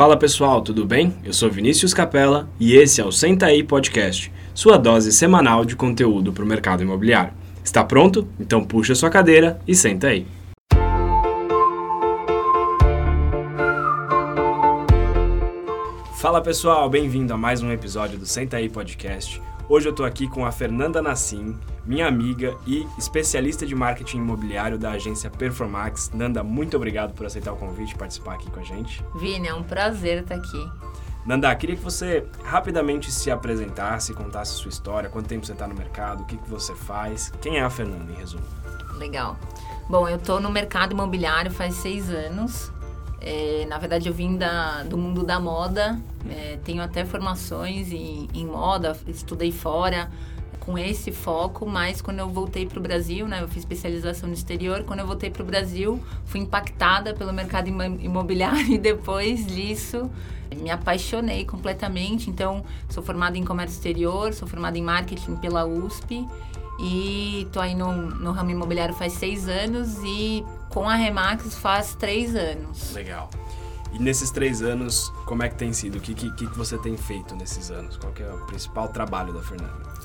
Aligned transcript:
Fala 0.00 0.16
pessoal, 0.16 0.62
tudo 0.62 0.86
bem? 0.86 1.14
Eu 1.22 1.30
sou 1.34 1.50
Vinícius 1.50 1.92
Capella 1.92 2.48
e 2.58 2.74
esse 2.74 3.02
é 3.02 3.04
o 3.04 3.12
Senta 3.12 3.44
aí 3.44 3.62
Podcast, 3.62 4.32
sua 4.54 4.78
dose 4.78 5.12
semanal 5.12 5.62
de 5.62 5.76
conteúdo 5.76 6.32
para 6.32 6.42
o 6.42 6.46
mercado 6.46 6.82
imobiliário. 6.82 7.34
Está 7.62 7.84
pronto? 7.84 8.26
Então 8.40 8.64
puxa 8.64 8.94
sua 8.94 9.10
cadeira 9.10 9.60
e 9.68 9.74
senta 9.74 10.06
aí. 10.06 10.26
Fala 16.18 16.40
pessoal, 16.40 16.88
bem-vindo 16.88 17.34
a 17.34 17.36
mais 17.36 17.60
um 17.60 17.70
episódio 17.70 18.18
do 18.18 18.24
Senta 18.24 18.56
aí 18.56 18.70
Podcast. 18.70 19.42
Hoje 19.70 19.86
eu 19.86 19.90
estou 19.90 20.04
aqui 20.04 20.26
com 20.26 20.44
a 20.44 20.50
Fernanda 20.50 21.00
Nassim, 21.00 21.56
minha 21.86 22.08
amiga 22.08 22.56
e 22.66 22.88
especialista 22.98 23.64
de 23.64 23.72
marketing 23.72 24.16
imobiliário 24.16 24.76
da 24.76 24.90
agência 24.90 25.30
Performax. 25.30 26.10
Nanda, 26.12 26.42
muito 26.42 26.76
obrigado 26.76 27.14
por 27.14 27.24
aceitar 27.24 27.52
o 27.52 27.56
convite 27.56 27.94
e 27.94 27.96
participar 27.96 28.34
aqui 28.34 28.50
com 28.50 28.58
a 28.58 28.64
gente. 28.64 29.00
Vini, 29.14 29.46
é 29.46 29.54
um 29.54 29.62
prazer 29.62 30.22
estar 30.22 30.34
aqui. 30.34 30.68
Nanda, 31.24 31.54
queria 31.54 31.76
que 31.76 31.84
você 31.84 32.26
rapidamente 32.42 33.12
se 33.12 33.30
apresentasse, 33.30 34.12
contasse 34.12 34.54
sua 34.54 34.70
história, 34.70 35.08
quanto 35.08 35.28
tempo 35.28 35.46
você 35.46 35.52
está 35.52 35.68
no 35.68 35.74
mercado, 35.76 36.24
o 36.24 36.26
que, 36.26 36.36
que 36.36 36.50
você 36.50 36.74
faz. 36.74 37.32
Quem 37.40 37.58
é 37.58 37.62
a 37.62 37.70
Fernanda, 37.70 38.10
em 38.10 38.16
resumo? 38.16 38.42
Legal. 38.96 39.38
Bom, 39.88 40.08
eu 40.08 40.16
estou 40.16 40.40
no 40.40 40.50
mercado 40.50 40.94
imobiliário 40.94 41.48
faz 41.48 41.76
seis 41.76 42.10
anos. 42.10 42.72
É, 43.20 43.66
na 43.68 43.76
verdade, 43.78 44.08
eu 44.08 44.14
vim 44.14 44.36
da, 44.36 44.82
do 44.82 44.96
mundo 44.96 45.22
da 45.22 45.38
moda, 45.38 46.00
é, 46.28 46.58
tenho 46.64 46.82
até 46.82 47.04
formações 47.04 47.92
em, 47.92 48.28
em, 48.32 48.46
moda, 48.46 48.96
estudei 49.06 49.52
fora 49.52 50.10
com 50.58 50.78
esse 50.78 51.12
foco, 51.12 51.66
mas 51.66 52.00
quando 52.00 52.20
eu 52.20 52.28
voltei 52.28 52.64
para 52.64 52.78
o 52.78 52.82
Brasil, 52.82 53.28
né, 53.28 53.42
eu 53.42 53.48
fiz 53.48 53.58
especialização 53.58 54.28
no 54.28 54.34
exterior, 54.34 54.84
quando 54.84 55.00
eu 55.00 55.06
voltei 55.06 55.30
para 55.30 55.42
o 55.42 55.44
Brasil, 55.44 56.00
fui 56.24 56.40
impactada 56.40 57.14
pelo 57.14 57.32
mercado 57.32 57.68
imobiliário 57.68 58.68
e 58.72 58.78
depois 58.78 59.46
disso 59.46 60.10
me 60.56 60.70
apaixonei 60.70 61.44
completamente. 61.44 62.30
Então, 62.30 62.64
sou 62.88 63.02
formada 63.02 63.36
em 63.36 63.44
comércio 63.44 63.76
exterior, 63.76 64.32
sou 64.32 64.48
formada 64.48 64.76
em 64.78 64.82
marketing 64.82 65.36
pela 65.36 65.66
USP 65.66 66.26
e 66.80 67.46
tô 67.52 67.60
aí 67.60 67.74
no, 67.74 67.92
no 67.92 68.32
ramo 68.32 68.50
imobiliário 68.50 68.94
faz 68.94 69.12
seis 69.12 69.48
anos 69.48 69.98
e 70.02 70.44
com 70.70 70.88
a 70.88 70.94
Remax 70.94 71.54
faz 71.56 71.94
três 71.94 72.34
anos. 72.34 72.94
Legal. 72.94 73.28
E 73.92 73.98
nesses 73.98 74.30
três 74.30 74.62
anos, 74.62 75.12
como 75.26 75.42
é 75.42 75.48
que 75.48 75.56
tem 75.56 75.72
sido? 75.72 75.98
O 75.98 76.00
que, 76.00 76.14
que, 76.14 76.30
que 76.30 76.46
você 76.56 76.78
tem 76.78 76.96
feito 76.96 77.34
nesses 77.34 77.70
anos? 77.70 77.96
Qual 77.96 78.12
é 78.20 78.32
o 78.32 78.46
principal 78.46 78.88
trabalho 78.88 79.32
da 79.32 79.42
Fernanda? 79.42 79.99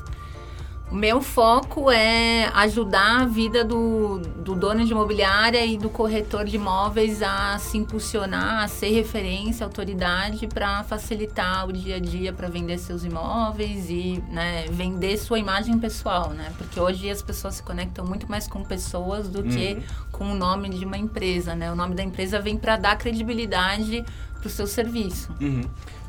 O 0.88 0.94
meu 0.94 1.20
foco 1.20 1.90
é 1.90 2.44
ajudar 2.54 3.22
a 3.22 3.26
vida 3.26 3.64
do, 3.64 4.20
do 4.20 4.54
dono 4.54 4.84
de 4.84 4.92
imobiliária 4.92 5.66
e 5.66 5.76
do 5.76 5.90
corretor 5.90 6.44
de 6.44 6.54
imóveis 6.54 7.22
a 7.22 7.58
se 7.58 7.76
impulsionar, 7.76 8.62
a 8.62 8.68
ser 8.68 8.90
referência, 8.90 9.66
autoridade 9.66 10.46
para 10.46 10.84
facilitar 10.84 11.66
o 11.66 11.72
dia 11.72 11.96
a 11.96 11.98
dia 11.98 12.32
para 12.32 12.48
vender 12.48 12.78
seus 12.78 13.04
imóveis 13.04 13.90
e 13.90 14.22
né, 14.30 14.66
vender 14.70 15.16
sua 15.16 15.40
imagem 15.40 15.76
pessoal, 15.76 16.30
né? 16.30 16.52
Porque 16.56 16.78
hoje 16.78 17.10
as 17.10 17.20
pessoas 17.20 17.56
se 17.56 17.64
conectam 17.64 18.06
muito 18.06 18.30
mais 18.30 18.46
com 18.46 18.62
pessoas 18.62 19.28
do 19.28 19.40
uhum. 19.40 19.48
que 19.48 19.82
com 20.12 20.30
o 20.30 20.34
nome 20.36 20.68
de 20.68 20.84
uma 20.84 20.96
empresa, 20.96 21.56
né? 21.56 21.70
O 21.72 21.74
nome 21.74 21.96
da 21.96 22.04
empresa 22.04 22.40
vem 22.40 22.56
para 22.56 22.76
dar 22.76 22.96
credibilidade 22.96 24.04
para 24.38 24.46
o 24.46 24.50
seu 24.50 24.68
serviço. 24.68 25.34
Uhum. 25.40 25.62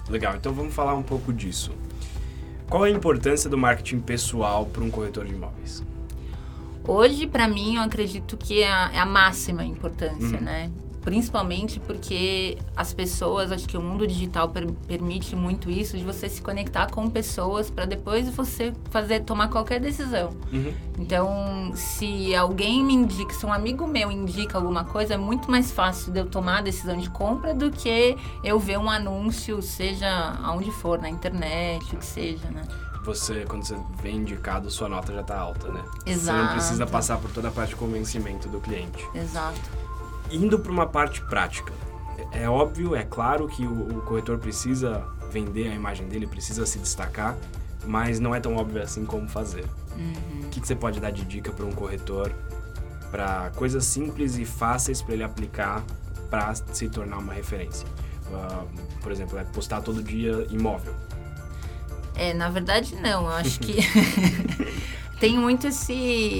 Legal, 0.08 0.36
então 0.36 0.53
vamos 0.53 0.73
falar 0.75 0.94
um 0.94 1.03
pouco 1.03 1.33
disso. 1.33 1.72
Qual 2.70 2.86
é 2.86 2.90
a 2.90 2.92
importância 2.92 3.50
do 3.50 3.58
marketing 3.58 4.00
pessoal 4.00 4.66
para 4.66 4.84
um 4.84 4.90
corretor 4.90 5.26
de 5.26 5.34
imóveis? 5.34 5.84
Hoje, 6.86 7.26
para 7.28 7.48
mim, 7.48 7.76
eu 7.76 7.82
acredito 7.82 8.38
que 8.38 8.62
é 8.62 8.72
a, 8.72 8.92
é 8.94 9.00
a 9.00 9.06
máxima 9.06 9.64
importância, 9.64 10.38
uhum. 10.38 10.44
né? 10.44 10.72
Principalmente 11.02 11.80
porque 11.80 12.58
as 12.76 12.94
pessoas, 12.94 13.52
acho 13.52 13.67
que 13.67 13.78
o 13.78 13.81
mundo 13.81 14.06
digital 14.06 14.50
per, 14.50 14.70
permite 14.88 15.36
muito 15.36 15.70
isso, 15.70 15.98
de 15.98 16.04
você 16.04 16.28
se 16.28 16.42
conectar 16.42 16.92
com 16.92 17.09
pessoas 17.09 17.70
para 17.70 17.86
depois 17.86 18.30
você 18.30 18.73
fazer 18.89 19.22
tomar 19.22 19.50
qualquer 19.50 19.80
decisão. 19.80 20.31
Uhum. 20.52 20.73
Então, 21.00 21.72
se 21.76 22.36
alguém 22.36 22.83
me 22.83 22.94
indica, 22.94 23.33
se 23.33 23.45
um 23.45 23.54
amigo 23.54 23.88
meu 23.88 24.11
indica 24.11 24.58
alguma 24.58 24.83
coisa, 24.83 25.14
é 25.14 25.17
muito 25.17 25.49
mais 25.49 25.71
fácil 25.71 26.11
de 26.11 26.20
eu 26.20 26.26
tomar 26.26 26.60
a 26.60 26.61
decisão 26.61 26.98
de 26.98 27.10
compra 27.10 27.54
do 27.54 27.71
que 27.71 28.17
eu 28.44 28.60
ver 28.60 28.77
um 28.77 28.89
anúncio, 28.89 29.61
seja 29.61 30.10
aonde 30.44 30.71
for, 30.71 31.00
na 31.00 31.10
internet, 31.10 31.95
o 31.95 32.00
que 32.00 32.05
seja, 32.05 32.50
né? 32.50 32.64
você, 33.08 33.45
quando 33.48 33.64
você 33.64 33.77
vem 34.02 34.17
indicado, 34.17 34.70
sua 34.70 34.89
nota 34.89 35.14
já 35.14 35.21
está 35.21 35.39
alta, 35.39 35.71
né? 35.71 35.82
Exato. 36.05 36.20
Você 36.20 36.32
não 36.32 36.48
precisa 36.52 36.86
passar 36.86 37.17
por 37.17 37.32
toda 37.32 37.48
a 37.48 37.52
parte 37.52 37.70
de 37.70 37.77
convencimento 37.77 38.50
do 38.50 38.60
cliente. 38.60 39.08
Exato 39.16 39.86
indo 40.32 40.60
para 40.60 40.71
uma 40.71 40.86
parte 40.86 41.21
prática. 41.21 41.73
É, 42.32 42.43
é 42.43 42.49
óbvio, 42.49 42.95
é 42.95 43.04
claro 43.04 43.48
que 43.48 43.65
o, 43.65 43.98
o, 43.98 44.02
corretor 44.02 44.38
precisa 44.38 45.05
vender 45.32 45.70
a 45.70 45.73
imagem 45.73 46.08
dele, 46.08 46.27
precisa 46.27 46.65
se 46.65 46.80
destacar, 46.80 47.36
mas 47.86 48.20
não 48.20 48.33
é 48.33 48.39
tão 48.39 48.55
óbvio 48.55 48.82
assim 48.82 49.05
como 49.05 49.27
fazer. 49.27 49.65
Uhum. 49.95 50.45
O 50.45 50.49
que, 50.49 50.61
que 50.61 50.67
você 50.67 50.76
pode 50.76 50.99
dar 50.99 51.11
de 51.11 51.23
dica 51.26 51.52
para 51.52 51.65
um 51.65 51.71
corretor 51.71 52.32
para 53.11 53.52
coisas 53.55 53.86
simples 53.86 54.38
e 54.38 54.45
fáceis 54.45 55.02
para 55.02 55.14
ele 55.14 55.23
aplicar 55.23 55.83
para 56.30 56.54
se 56.55 56.89
tornar 56.89 57.17
uma 57.17 57.33
referência? 57.33 57.88
Uh, 58.27 58.67
por 59.02 59.11
exemplo, 59.11 59.38
é 59.38 59.44
postar 59.44 59.82
todo 59.82 60.04
dia 60.04 60.45
imóvel. 60.49 60.94
É, 62.15 62.33
na 62.33 62.49
verdade 62.49 62.95
não. 62.95 63.23
Eu 63.23 63.30
acho 63.30 63.59
que 63.59 63.77
tem 65.20 65.38
muito 65.38 65.67
esse, 65.67 65.94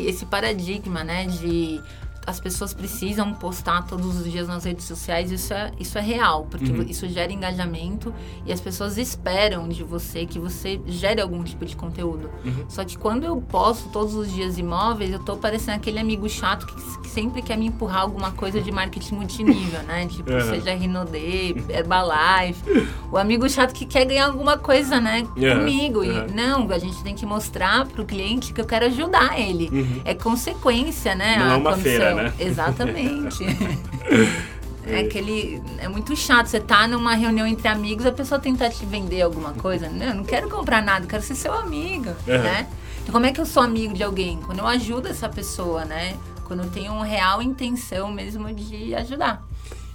esse 0.08 0.26
paradigma, 0.26 1.04
né, 1.04 1.26
de 1.26 1.82
as 2.28 2.42
pessoas 2.42 2.74
precisam 2.74 3.34
postar 3.34 3.88
todos 3.88 4.20
os 4.20 4.30
dias 4.30 4.50
nas 4.50 4.66
redes 4.66 4.84
sociais, 4.84 5.32
isso 5.32 5.54
é, 5.54 5.72
isso 5.80 5.98
é 5.98 6.02
real, 6.02 6.46
porque 6.52 6.70
uhum. 6.70 6.82
isso 6.82 7.08
gera 7.08 7.32
engajamento 7.32 8.14
e 8.46 8.52
as 8.52 8.60
pessoas 8.60 8.98
esperam 8.98 9.70
de 9.70 9.82
você 9.82 10.26
que 10.26 10.38
você 10.38 10.78
gere 10.88 11.22
algum 11.22 11.42
tipo 11.42 11.66
de 11.66 11.74
conteúdo. 11.78 12.30
Uhum. 12.44 12.66
Só 12.68 12.84
que 12.84 12.98
quando 12.98 13.24
eu 13.24 13.38
posto 13.38 13.88
todos 13.90 14.14
os 14.14 14.30
dias 14.30 14.58
imóveis, 14.58 15.14
eu 15.14 15.20
tô 15.20 15.38
parecendo 15.38 15.78
aquele 15.78 16.00
amigo 16.00 16.28
chato 16.28 16.68
que, 16.68 17.00
que 17.00 17.10
sempre 17.10 17.42
quer 17.42 17.58
me 17.58 17.68
empurrar 17.68 18.02
alguma 18.02 18.32
coisa 18.32 18.60
de 18.60 18.74
marketing 18.74 19.16
multinível, 19.16 19.82
né? 19.84 20.06
Tipo, 20.18 20.34
uhum. 20.34 20.42
seja 20.42 20.74
Rinode, 20.74 21.56
Herbalife. 21.70 22.90
o 23.10 23.18
amigo 23.18 23.48
chato 23.50 23.72
que 23.72 23.86
quer 23.86 24.04
ganhar 24.04 24.26
alguma 24.26 24.58
coisa, 24.58 25.00
né? 25.00 25.26
Comigo. 25.34 26.04
E 26.04 26.32
não, 26.34 26.70
a 26.70 26.80
gente 26.80 27.02
tem 27.04 27.16
que 27.16 27.26
mostrar 27.26 27.86
pro 27.86 28.04
cliente 28.04 28.52
que 28.52 28.60
eu 28.60 28.66
quero 28.66 28.86
ajudar 28.88 29.40
ele. 29.40 29.70
Uhum. 29.72 30.02
É 30.04 30.14
consequência, 30.14 31.16
né? 31.16 31.38
Não 31.38 31.52
é 31.52 31.56
uma 31.58 31.78
feira, 31.78 32.16
né? 32.16 32.17
Exatamente. 32.40 33.44
É 34.90 35.02
aquele. 35.02 35.62
É 35.80 35.88
muito 35.88 36.16
chato. 36.16 36.48
Você 36.48 36.60
tá 36.60 36.88
numa 36.88 37.14
reunião 37.14 37.46
entre 37.46 37.68
amigos, 37.68 38.06
a 38.06 38.12
pessoa 38.12 38.40
tenta 38.40 38.70
te 38.70 38.86
vender 38.86 39.22
alguma 39.22 39.52
coisa. 39.54 39.90
Não, 39.90 40.06
eu 40.06 40.16
não 40.16 40.24
quero 40.24 40.50
comprar 40.50 40.82
nada, 40.82 41.04
eu 41.06 41.10
quero 41.10 41.22
ser 41.22 41.36
seu 41.36 41.54
amigo, 41.54 42.10
uhum. 42.10 42.38
né? 42.42 42.68
Então, 43.02 43.12
como 43.12 43.26
é 43.26 43.32
que 43.32 43.40
eu 43.40 43.46
sou 43.46 43.62
amigo 43.62 43.94
de 43.94 44.04
alguém? 44.04 44.40
Quando 44.42 44.60
eu 44.60 44.68
ajudo 44.68 45.08
essa 45.08 45.28
pessoa, 45.28 45.84
né? 45.86 46.18
Quando 46.46 46.64
eu 46.64 46.70
tenho 46.70 46.94
uma 46.94 47.06
real 47.06 47.42
intenção 47.42 48.12
mesmo 48.12 48.54
de 48.54 48.96
ajudar. 48.96 49.46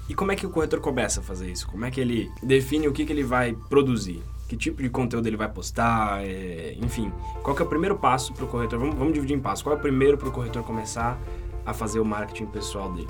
E 0.09 0.15
como 0.15 0.33
é 0.33 0.37
que 0.37 0.44
o 0.44 0.50
corretor 0.50 0.81
começa 0.81 1.21
a 1.21 1.22
fazer 1.22 1.50
isso? 1.50 1.66
Como 1.69 1.84
é 1.84 1.91
que 1.91 2.00
ele 2.00 2.31
define 2.43 2.87
o 2.87 2.93
que, 2.93 3.06
que 3.06 3.12
ele 3.12 3.25
vai 3.25 3.56
produzir? 3.71 4.22
Que 4.47 4.56
tipo 4.56 4.83
de 4.83 4.91
conteúdo 4.91 5.27
ele 5.27 5.39
vai 5.39 5.49
postar? 5.49 6.22
É, 6.22 6.77
enfim, 6.83 7.10
qual 7.43 7.56
que 7.56 7.62
é 7.62 7.65
o 7.65 7.69
primeiro 7.69 7.97
passo 7.97 8.34
para 8.34 8.44
o 8.44 8.49
corretor? 8.49 8.78
Vamos, 8.78 8.94
vamos 8.97 9.15
dividir 9.15 9.34
em 9.34 9.41
passos. 9.41 9.62
Qual 9.62 9.75
é 9.75 9.78
o 9.78 9.81
primeiro 9.81 10.19
para 10.19 10.28
o 10.28 10.33
corretor 10.33 10.62
começar 10.62 11.19
a 11.64 11.72
fazer 11.72 12.00
o 12.00 12.04
marketing 12.04 12.46
pessoal 12.46 12.92
dele? 12.92 13.08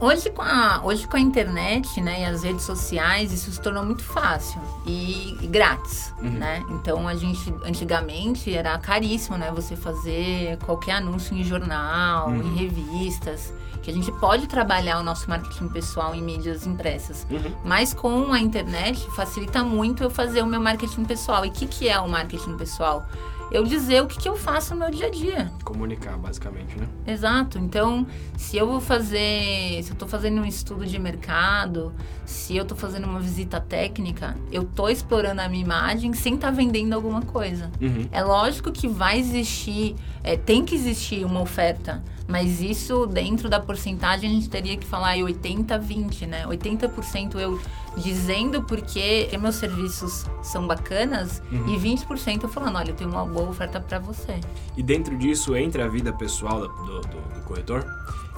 Hoje 0.00 0.28
com, 0.30 0.42
a, 0.42 0.82
hoje 0.84 1.06
com 1.06 1.16
a 1.16 1.20
internet 1.20 2.00
né, 2.00 2.22
e 2.22 2.24
as 2.24 2.42
redes 2.42 2.64
sociais, 2.64 3.32
isso 3.32 3.50
se 3.50 3.60
tornou 3.60 3.84
muito 3.84 4.02
fácil 4.02 4.60
e, 4.84 5.38
e 5.40 5.46
grátis, 5.46 6.12
uhum. 6.20 6.30
né? 6.30 6.62
Então, 6.70 7.06
a 7.06 7.14
gente, 7.14 7.54
antigamente, 7.64 8.54
era 8.54 8.76
caríssimo, 8.76 9.38
né? 9.38 9.50
Você 9.54 9.76
fazer 9.76 10.58
qualquer 10.58 10.96
anúncio 10.96 11.36
em 11.36 11.44
jornal, 11.44 12.28
uhum. 12.28 12.42
em 12.42 12.54
revistas, 12.56 13.54
que 13.82 13.90
a 13.90 13.94
gente 13.94 14.10
pode 14.12 14.46
trabalhar 14.46 14.98
o 14.98 15.02
nosso 15.02 15.28
marketing 15.30 15.68
pessoal 15.68 16.14
em 16.14 16.22
mídias 16.22 16.66
impressas. 16.66 17.26
Uhum. 17.30 17.54
Mas 17.64 17.94
com 17.94 18.32
a 18.32 18.40
internet, 18.40 19.06
facilita 19.14 19.62
muito 19.62 20.02
eu 20.02 20.10
fazer 20.10 20.42
o 20.42 20.46
meu 20.46 20.60
marketing 20.60 21.04
pessoal. 21.04 21.46
E 21.46 21.48
o 21.48 21.52
que, 21.52 21.66
que 21.66 21.88
é 21.88 22.00
o 22.00 22.08
marketing 22.08 22.56
pessoal? 22.56 23.06
Eu 23.50 23.64
dizer 23.64 24.02
o 24.02 24.06
que, 24.06 24.18
que 24.18 24.28
eu 24.28 24.36
faço 24.36 24.74
no 24.74 24.80
meu 24.80 24.90
dia 24.90 25.06
a 25.06 25.10
dia. 25.10 25.52
Comunicar, 25.64 26.16
basicamente, 26.16 26.78
né? 26.78 26.86
Exato. 27.06 27.58
Então, 27.58 28.06
se 28.36 28.56
eu 28.56 28.66
vou 28.66 28.80
fazer, 28.80 29.82
se 29.82 29.90
eu 29.90 29.94
estou 29.94 30.08
fazendo 30.08 30.40
um 30.40 30.44
estudo 30.44 30.84
de 30.86 30.98
mercado, 30.98 31.92
se 32.24 32.56
eu 32.56 32.62
estou 32.62 32.76
fazendo 32.76 33.04
uma 33.04 33.20
visita 33.20 33.60
técnica, 33.60 34.36
eu 34.50 34.62
estou 34.62 34.90
explorando 34.90 35.40
a 35.40 35.48
minha 35.48 35.62
imagem 35.62 36.12
sem 36.12 36.34
estar 36.34 36.48
tá 36.48 36.54
vendendo 36.54 36.92
alguma 36.94 37.22
coisa. 37.22 37.70
Uhum. 37.80 38.08
É 38.10 38.22
lógico 38.22 38.72
que 38.72 38.88
vai 38.88 39.18
existir, 39.18 39.94
é, 40.22 40.36
tem 40.36 40.64
que 40.64 40.74
existir 40.74 41.24
uma 41.24 41.40
oferta, 41.40 42.02
mas 42.26 42.60
isso 42.60 43.06
dentro 43.06 43.48
da 43.48 43.60
porcentagem 43.60 44.30
a 44.30 44.32
gente 44.32 44.48
teria 44.48 44.76
que 44.76 44.86
falar 44.86 45.16
80 45.16 45.78
20, 45.78 46.26
né? 46.26 46.46
80% 46.46 47.36
eu 47.36 47.60
dizendo 47.96 48.62
porque 48.62 49.28
meus 49.40 49.56
serviços 49.56 50.26
são 50.42 50.66
bacanas 50.66 51.42
uhum. 51.52 51.74
e 51.74 51.78
20% 51.78 52.42
eu 52.42 52.48
falando, 52.48 52.76
olha, 52.76 52.90
eu 52.90 52.94
tenho 52.94 53.10
uma 53.10 53.24
boa 53.24 53.50
oferta 53.50 53.80
para 53.80 53.98
você. 53.98 54.40
E 54.76 54.82
dentro 54.82 55.16
disso 55.16 55.54
entra 55.56 55.84
a 55.84 55.88
vida 55.88 56.12
pessoal 56.12 56.60
do, 56.60 56.68
do, 56.68 57.00
do 57.00 57.40
corretor? 57.44 57.84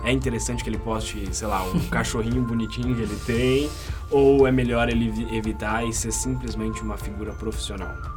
é 0.04 0.12
interessante 0.12 0.62
que 0.62 0.70
ele 0.70 0.78
poste, 0.78 1.28
sei 1.32 1.48
lá, 1.48 1.62
um 1.64 1.80
cachorrinho 1.90 2.42
bonitinho 2.42 2.94
que 2.94 3.02
ele 3.02 3.16
tem, 3.26 3.70
ou 4.10 4.46
é 4.46 4.52
melhor 4.52 4.88
ele 4.88 5.36
evitar 5.36 5.84
e 5.84 5.92
ser 5.92 6.12
simplesmente 6.12 6.80
uma 6.82 6.96
figura 6.96 7.32
profissional? 7.32 8.15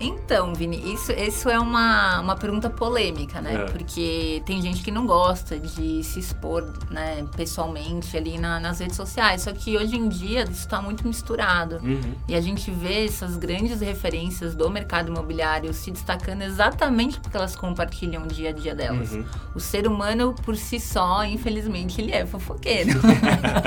Então, 0.00 0.54
Vini, 0.54 0.94
isso, 0.94 1.12
isso 1.12 1.50
é 1.50 1.58
uma, 1.58 2.20
uma 2.20 2.34
pergunta 2.34 2.70
polêmica, 2.70 3.40
né? 3.42 3.54
É. 3.54 3.64
Porque 3.66 4.42
tem 4.46 4.62
gente 4.62 4.82
que 4.82 4.90
não 4.90 5.06
gosta 5.06 5.58
de 5.58 6.02
se 6.02 6.18
expor 6.18 6.72
né, 6.90 7.26
pessoalmente 7.36 8.16
ali 8.16 8.38
na, 8.38 8.58
nas 8.58 8.80
redes 8.80 8.96
sociais. 8.96 9.42
Só 9.42 9.52
que 9.52 9.76
hoje 9.76 9.96
em 9.96 10.08
dia 10.08 10.44
isso 10.44 10.52
está 10.52 10.80
muito 10.80 11.06
misturado. 11.06 11.76
Uhum. 11.82 12.14
E 12.26 12.34
a 12.34 12.40
gente 12.40 12.70
vê 12.70 13.04
essas 13.04 13.36
grandes 13.36 13.82
referências 13.82 14.54
do 14.54 14.70
mercado 14.70 15.08
imobiliário 15.08 15.74
se 15.74 15.90
destacando 15.90 16.42
exatamente 16.42 17.20
porque 17.20 17.36
elas 17.36 17.54
compartilham 17.54 18.22
o 18.22 18.26
dia 18.26 18.48
a 18.48 18.52
dia 18.52 18.74
delas. 18.74 19.12
Uhum. 19.12 19.24
O 19.54 19.60
ser 19.60 19.86
humano, 19.86 20.34
por 20.44 20.56
si 20.56 20.80
só, 20.80 21.24
infelizmente, 21.24 22.00
ele 22.00 22.12
é 22.12 22.24
fofoqueiro. 22.24 22.98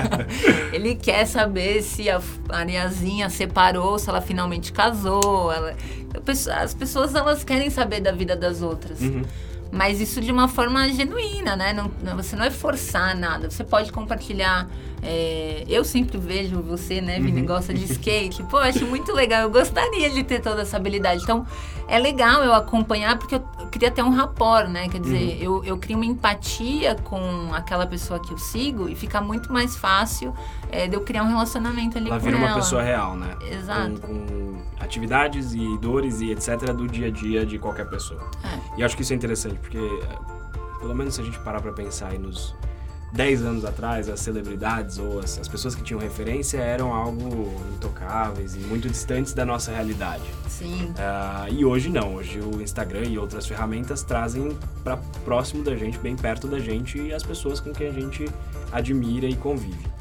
ele 0.73 0.95
quer 0.95 1.25
saber 1.25 1.83
se 1.83 2.09
a 2.09 2.19
Ariazinha 2.49 3.29
separou, 3.29 3.99
se 3.99 4.09
ela 4.09 4.21
finalmente 4.21 4.73
casou. 4.73 5.51
Ela 5.51 5.75
as 6.53 6.73
pessoas 6.73 7.15
elas 7.15 7.43
querem 7.43 7.69
saber 7.69 8.01
da 8.01 8.11
vida 8.11 8.35
das 8.35 8.61
outras. 8.61 9.01
Uhum. 9.01 9.23
Mas 9.71 9.99
isso 9.99 10.21
de 10.21 10.31
uma 10.31 10.47
forma 10.47 10.87
genuína, 10.89 11.55
né? 11.55 11.73
Não, 11.73 11.91
você 12.15 12.35
não 12.35 12.43
é 12.45 12.51
forçar 12.51 13.15
nada. 13.15 13.49
Você 13.49 13.63
pode 13.63 13.91
compartilhar. 13.91 14.69
É, 15.03 15.63
eu 15.67 15.83
sempre 15.83 16.17
vejo 16.17 16.61
você, 16.61 17.01
né, 17.01 17.19
Vini, 17.19 17.41
uhum. 17.41 17.47
gosta 17.47 17.73
de 17.73 17.83
skate. 17.91 18.41
Pô, 18.43 18.57
acho 18.57 18.85
muito 18.85 19.11
legal. 19.11 19.41
Eu 19.41 19.49
gostaria 19.49 20.09
de 20.09 20.23
ter 20.23 20.39
toda 20.39 20.61
essa 20.61 20.77
habilidade. 20.77 21.23
Então, 21.23 21.45
é 21.87 21.99
legal 21.99 22.43
eu 22.43 22.53
acompanhar 22.53 23.17
porque 23.19 23.35
eu, 23.35 23.41
queria 23.71 23.91
ter 23.91 24.01
um 24.01 24.11
rapport, 24.11 24.67
né? 24.67 24.87
Quer 24.87 25.01
dizer, 25.01 25.17
uhum. 25.17 25.43
eu, 25.43 25.63
eu 25.65 25.77
crio 25.77 25.97
uma 25.97 26.05
empatia 26.05 26.95
com 27.03 27.53
aquela 27.53 27.85
pessoa 27.85 28.19
que 28.19 28.31
eu 28.31 28.37
sigo 28.37 28.87
e 28.87 28.95
fica 28.95 29.19
muito 29.19 29.51
mais 29.51 29.75
fácil 29.75 30.33
é, 30.71 30.87
de 30.87 30.95
eu 30.95 31.01
criar 31.01 31.23
um 31.23 31.27
relacionamento 31.27 31.97
ali 31.97 32.09
ela 32.09 32.19
com 32.19 32.27
ela. 32.27 32.37
Ela 32.37 32.39
vira 32.39 32.53
uma 32.53 32.61
pessoa 32.61 32.81
real, 32.81 33.15
né? 33.15 33.35
Exato. 33.51 34.01
Com, 34.01 34.25
com 34.25 34.61
atividades 34.79 35.53
e 35.53 35.77
dores 35.79 36.21
e 36.21 36.31
etc. 36.31 36.71
do 36.73 36.87
dia 36.87 37.07
a 37.07 37.11
dia 37.11 37.45
de 37.45 37.59
qualquer 37.59 37.89
pessoa. 37.89 38.21
É. 38.43 38.79
E 38.79 38.83
acho 38.83 38.95
que 38.95 39.01
isso 39.01 39.13
é 39.13 39.15
interessante, 39.15 39.59
porque 39.59 39.79
pelo 40.79 40.93
menos 40.93 41.15
se 41.15 41.21
a 41.21 41.23
gente 41.23 41.39
parar 41.39 41.61
para 41.61 41.71
pensar 41.71 42.09
aí 42.09 42.17
nos 42.17 42.53
10 43.13 43.43
anos 43.43 43.63
atrás, 43.63 44.09
as 44.09 44.19
celebridades 44.19 44.97
ou 44.97 45.19
as, 45.19 45.37
as, 45.37 45.47
pessoas 45.47 45.75
que 45.75 45.83
tinham 45.83 45.99
referência 45.99 46.57
eram 46.57 46.91
algo 46.91 47.61
intocáveis 47.75 48.55
e 48.55 48.59
muito 48.59 48.89
distantes 48.89 49.33
da 49.33 49.45
nossa 49.45 49.71
realidade. 49.71 50.23
Sim. 50.49 50.85
Uh, 50.91 51.53
e 51.53 51.63
hoje 51.63 51.89
não. 51.89 52.15
Hoje 52.15 52.39
o 52.39 52.59
Instagram 52.59 53.05
e 53.05 53.19
outras 53.19 53.45
ferramentas 53.45 54.01
trazem 54.01 54.57
para 54.83 54.97
próximo 55.23 55.63
da 55.63 55.75
gente, 55.75 55.99
bem 55.99 56.15
perto 56.15 56.47
da 56.47 56.57
gente, 56.57 57.13
as 57.13 57.21
pessoas 57.21 57.59
com 57.59 57.71
quem 57.71 57.87
a 57.87 57.93
gente 57.93 58.27
admira 58.71 59.27
e 59.27 59.35
convive. 59.35 59.93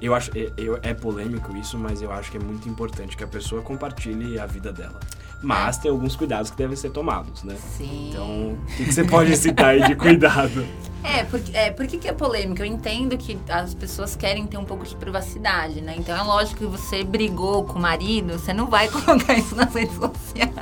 Eu 0.00 0.14
acho, 0.14 0.30
é, 0.36 0.50
eu, 0.56 0.78
é 0.82 0.94
polêmico 0.94 1.54
isso, 1.56 1.78
mas 1.78 2.00
eu 2.00 2.10
acho 2.10 2.30
que 2.30 2.38
é 2.38 2.40
muito 2.40 2.68
importante 2.68 3.16
que 3.18 3.24
a 3.24 3.28
pessoa 3.28 3.60
compartilhe 3.60 4.38
a 4.38 4.46
vida 4.46 4.72
dela. 4.72 4.98
Mas 5.42 5.78
tem 5.78 5.90
alguns 5.90 6.16
cuidados 6.16 6.50
que 6.50 6.56
devem 6.56 6.76
ser 6.76 6.90
tomados, 6.90 7.42
né? 7.42 7.56
Sim. 7.76 8.10
Então, 8.10 8.52
o 8.52 8.76
que, 8.76 8.84
que 8.84 8.92
você 8.92 9.04
pode 9.04 9.36
citar 9.36 9.66
aí 9.66 9.84
de 9.84 9.94
cuidado? 9.96 10.66
É, 11.04 11.22
porque, 11.24 11.56
é, 11.56 11.70
por 11.70 11.86
que, 11.86 11.98
que 11.98 12.08
é 12.08 12.12
polêmico? 12.12 12.62
Eu 12.62 12.66
entendo 12.66 13.16
que 13.16 13.38
as 13.48 13.74
pessoas 13.74 14.16
querem 14.16 14.46
ter 14.46 14.56
um 14.56 14.64
pouco 14.64 14.84
de 14.84 14.96
privacidade, 14.96 15.80
né? 15.80 15.94
Então 15.96 16.16
é 16.16 16.22
lógico 16.22 16.58
que 16.58 16.66
você 16.66 17.04
brigou 17.04 17.64
com 17.64 17.78
o 17.78 17.82
marido, 17.82 18.32
você 18.32 18.52
não 18.52 18.66
vai 18.66 18.88
colocar 18.90 19.34
isso 19.34 19.54
nas 19.54 19.72
redes 19.72 19.94
sociais 19.94 20.52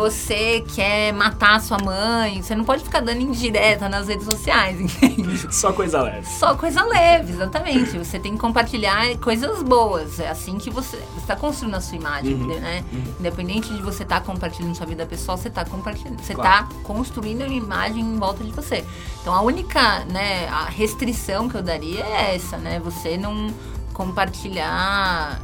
você 0.00 0.64
quer 0.74 1.12
matar 1.12 1.60
sua 1.60 1.76
mãe, 1.78 2.40
você 2.40 2.54
não 2.54 2.64
pode 2.64 2.82
ficar 2.82 3.00
dando 3.00 3.20
indireta 3.20 3.86
nas 3.86 4.08
redes 4.08 4.24
sociais, 4.24 4.80
entende? 4.80 5.54
Só 5.54 5.72
coisa 5.74 6.00
leve. 6.00 6.26
Só 6.26 6.54
coisa 6.54 6.82
leve, 6.84 7.32
exatamente. 7.32 7.98
Você 7.98 8.18
tem 8.18 8.32
que 8.32 8.38
compartilhar 8.38 9.14
coisas 9.18 9.62
boas. 9.62 10.18
É 10.18 10.30
assim 10.30 10.56
que 10.56 10.70
você 10.70 10.98
está 11.18 11.36
construindo 11.36 11.74
a 11.74 11.80
sua 11.82 11.98
imagem, 11.98 12.34
uhum, 12.34 12.46
né? 12.46 12.82
Uhum. 12.90 13.14
Independente 13.20 13.74
de 13.74 13.82
você 13.82 14.02
estar 14.02 14.20
tá 14.20 14.26
compartilhando 14.26 14.74
sua 14.74 14.86
vida 14.86 15.04
pessoal, 15.04 15.36
você 15.36 15.48
está 15.48 15.66
compartilhando, 15.66 16.18
você 16.18 16.32
está 16.32 16.64
claro. 16.64 16.68
construindo 16.82 17.44
uma 17.44 17.52
imagem 17.52 18.00
em 18.00 18.18
volta 18.18 18.42
de 18.42 18.52
você. 18.52 18.82
Então 19.20 19.34
a 19.34 19.42
única, 19.42 20.04
né, 20.06 20.48
a 20.48 20.64
restrição 20.64 21.46
que 21.46 21.56
eu 21.56 21.62
daria 21.62 22.04
é 22.06 22.34
essa, 22.34 22.56
né? 22.56 22.80
Você 22.80 23.18
não 23.18 23.52
compartilhar 23.92 25.38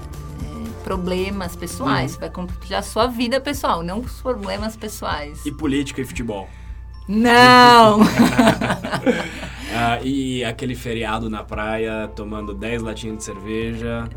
problemas 0.87 1.57
pessoais. 1.57 2.15
Uhum. 2.15 2.21
Vai 2.21 2.31
compartilhar 2.31 2.81
sua 2.81 3.09
vida 3.09 3.41
pessoal, 3.41 3.83
não 3.83 3.99
os 3.99 4.23
problemas 4.23 4.77
pessoais. 4.77 5.45
E 5.45 5.51
política 5.51 6.01
e 6.01 6.05
futebol. 6.05 6.49
Não! 7.09 7.99
ah, 9.75 9.99
e 10.01 10.45
aquele 10.45 10.77
feriado 10.77 11.29
na 11.29 11.43
praia, 11.43 12.07
tomando 12.15 12.55
10 12.55 12.83
latinhas 12.83 13.19
de 13.19 13.25
cerveja, 13.25 14.09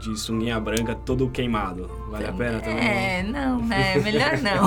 de 0.00 0.18
sunguinha 0.18 0.58
branca, 0.58 0.96
todo 0.96 1.28
queimado. 1.28 1.88
Vale 2.10 2.26
a 2.26 2.32
pena 2.32 2.58
também? 2.58 2.88
É, 2.88 3.22
não, 3.22 3.60
né? 3.60 3.94
Melhor 3.98 4.32
não. 4.38 4.66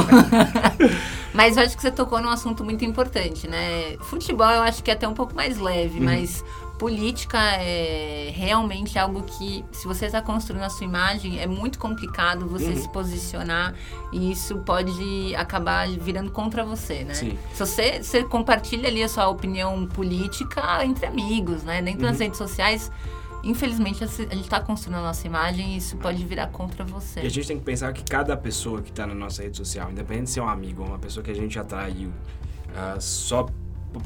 mas 1.34 1.58
eu 1.58 1.64
acho 1.64 1.76
que 1.76 1.82
você 1.82 1.92
tocou 1.92 2.22
num 2.22 2.30
assunto 2.30 2.64
muito 2.64 2.84
importante, 2.84 3.48
né? 3.48 3.98
Futebol 4.02 4.50
eu 4.50 4.62
acho 4.62 4.84
que 4.84 4.92
é 4.92 4.94
até 4.94 5.08
um 5.08 5.14
pouco 5.14 5.36
mais 5.36 5.58
leve, 5.58 6.00
uhum. 6.00 6.06
mas 6.06 6.44
política 6.80 7.38
é 7.38 8.32
realmente 8.34 8.98
algo 8.98 9.22
que, 9.24 9.66
se 9.70 9.86
você 9.86 10.06
está 10.06 10.22
construindo 10.22 10.64
a 10.64 10.70
sua 10.70 10.86
imagem, 10.86 11.40
é 11.40 11.46
muito 11.46 11.78
complicado 11.78 12.48
você 12.48 12.70
uhum. 12.70 12.76
se 12.78 12.90
posicionar 12.90 13.76
e 14.14 14.32
isso 14.32 14.58
pode 14.60 15.36
acabar 15.36 15.90
virando 15.90 16.32
contra 16.32 16.64
você, 16.64 17.04
né? 17.04 17.14
Sim. 17.14 17.38
Se 17.54 17.60
você, 17.60 18.02
você 18.02 18.24
compartilha 18.24 18.88
ali 18.88 19.04
a 19.04 19.10
sua 19.10 19.28
opinião 19.28 19.86
política 19.88 20.84
entre 20.86 21.06
amigos, 21.06 21.64
né? 21.64 21.82
Dentro 21.82 22.06
uhum. 22.06 22.12
das 22.12 22.20
redes 22.20 22.38
sociais, 22.38 22.90
infelizmente 23.44 24.04
a 24.04 24.08
gente 24.08 24.42
está 24.42 24.60
construindo 24.60 25.00
a 25.00 25.02
nossa 25.02 25.26
imagem 25.26 25.74
e 25.74 25.78
isso 25.78 25.98
pode 25.98 26.24
virar 26.26 26.48
contra 26.48 26.84
você. 26.84 27.22
E 27.22 27.28
a 27.28 27.30
gente 27.30 27.48
tem 27.48 27.58
que 27.58 27.64
pensar 27.64 27.94
que 27.94 28.04
cada 28.04 28.36
pessoa 28.36 28.82
que 28.82 28.90
está 28.90 29.06
na 29.06 29.16
nossa 29.16 29.44
rede 29.44 29.58
social, 29.58 29.92
independente 29.92 30.26
de 30.26 30.32
ser 30.32 30.42
um 30.42 30.50
amigo 30.50 30.82
ou 30.82 30.90
uma 30.90 31.00
pessoa 31.00 31.24
que 31.24 31.32
a 31.32 31.36
gente 31.36 31.58
atraiu 31.58 32.10
uh, 32.10 33.00
só 33.00 33.48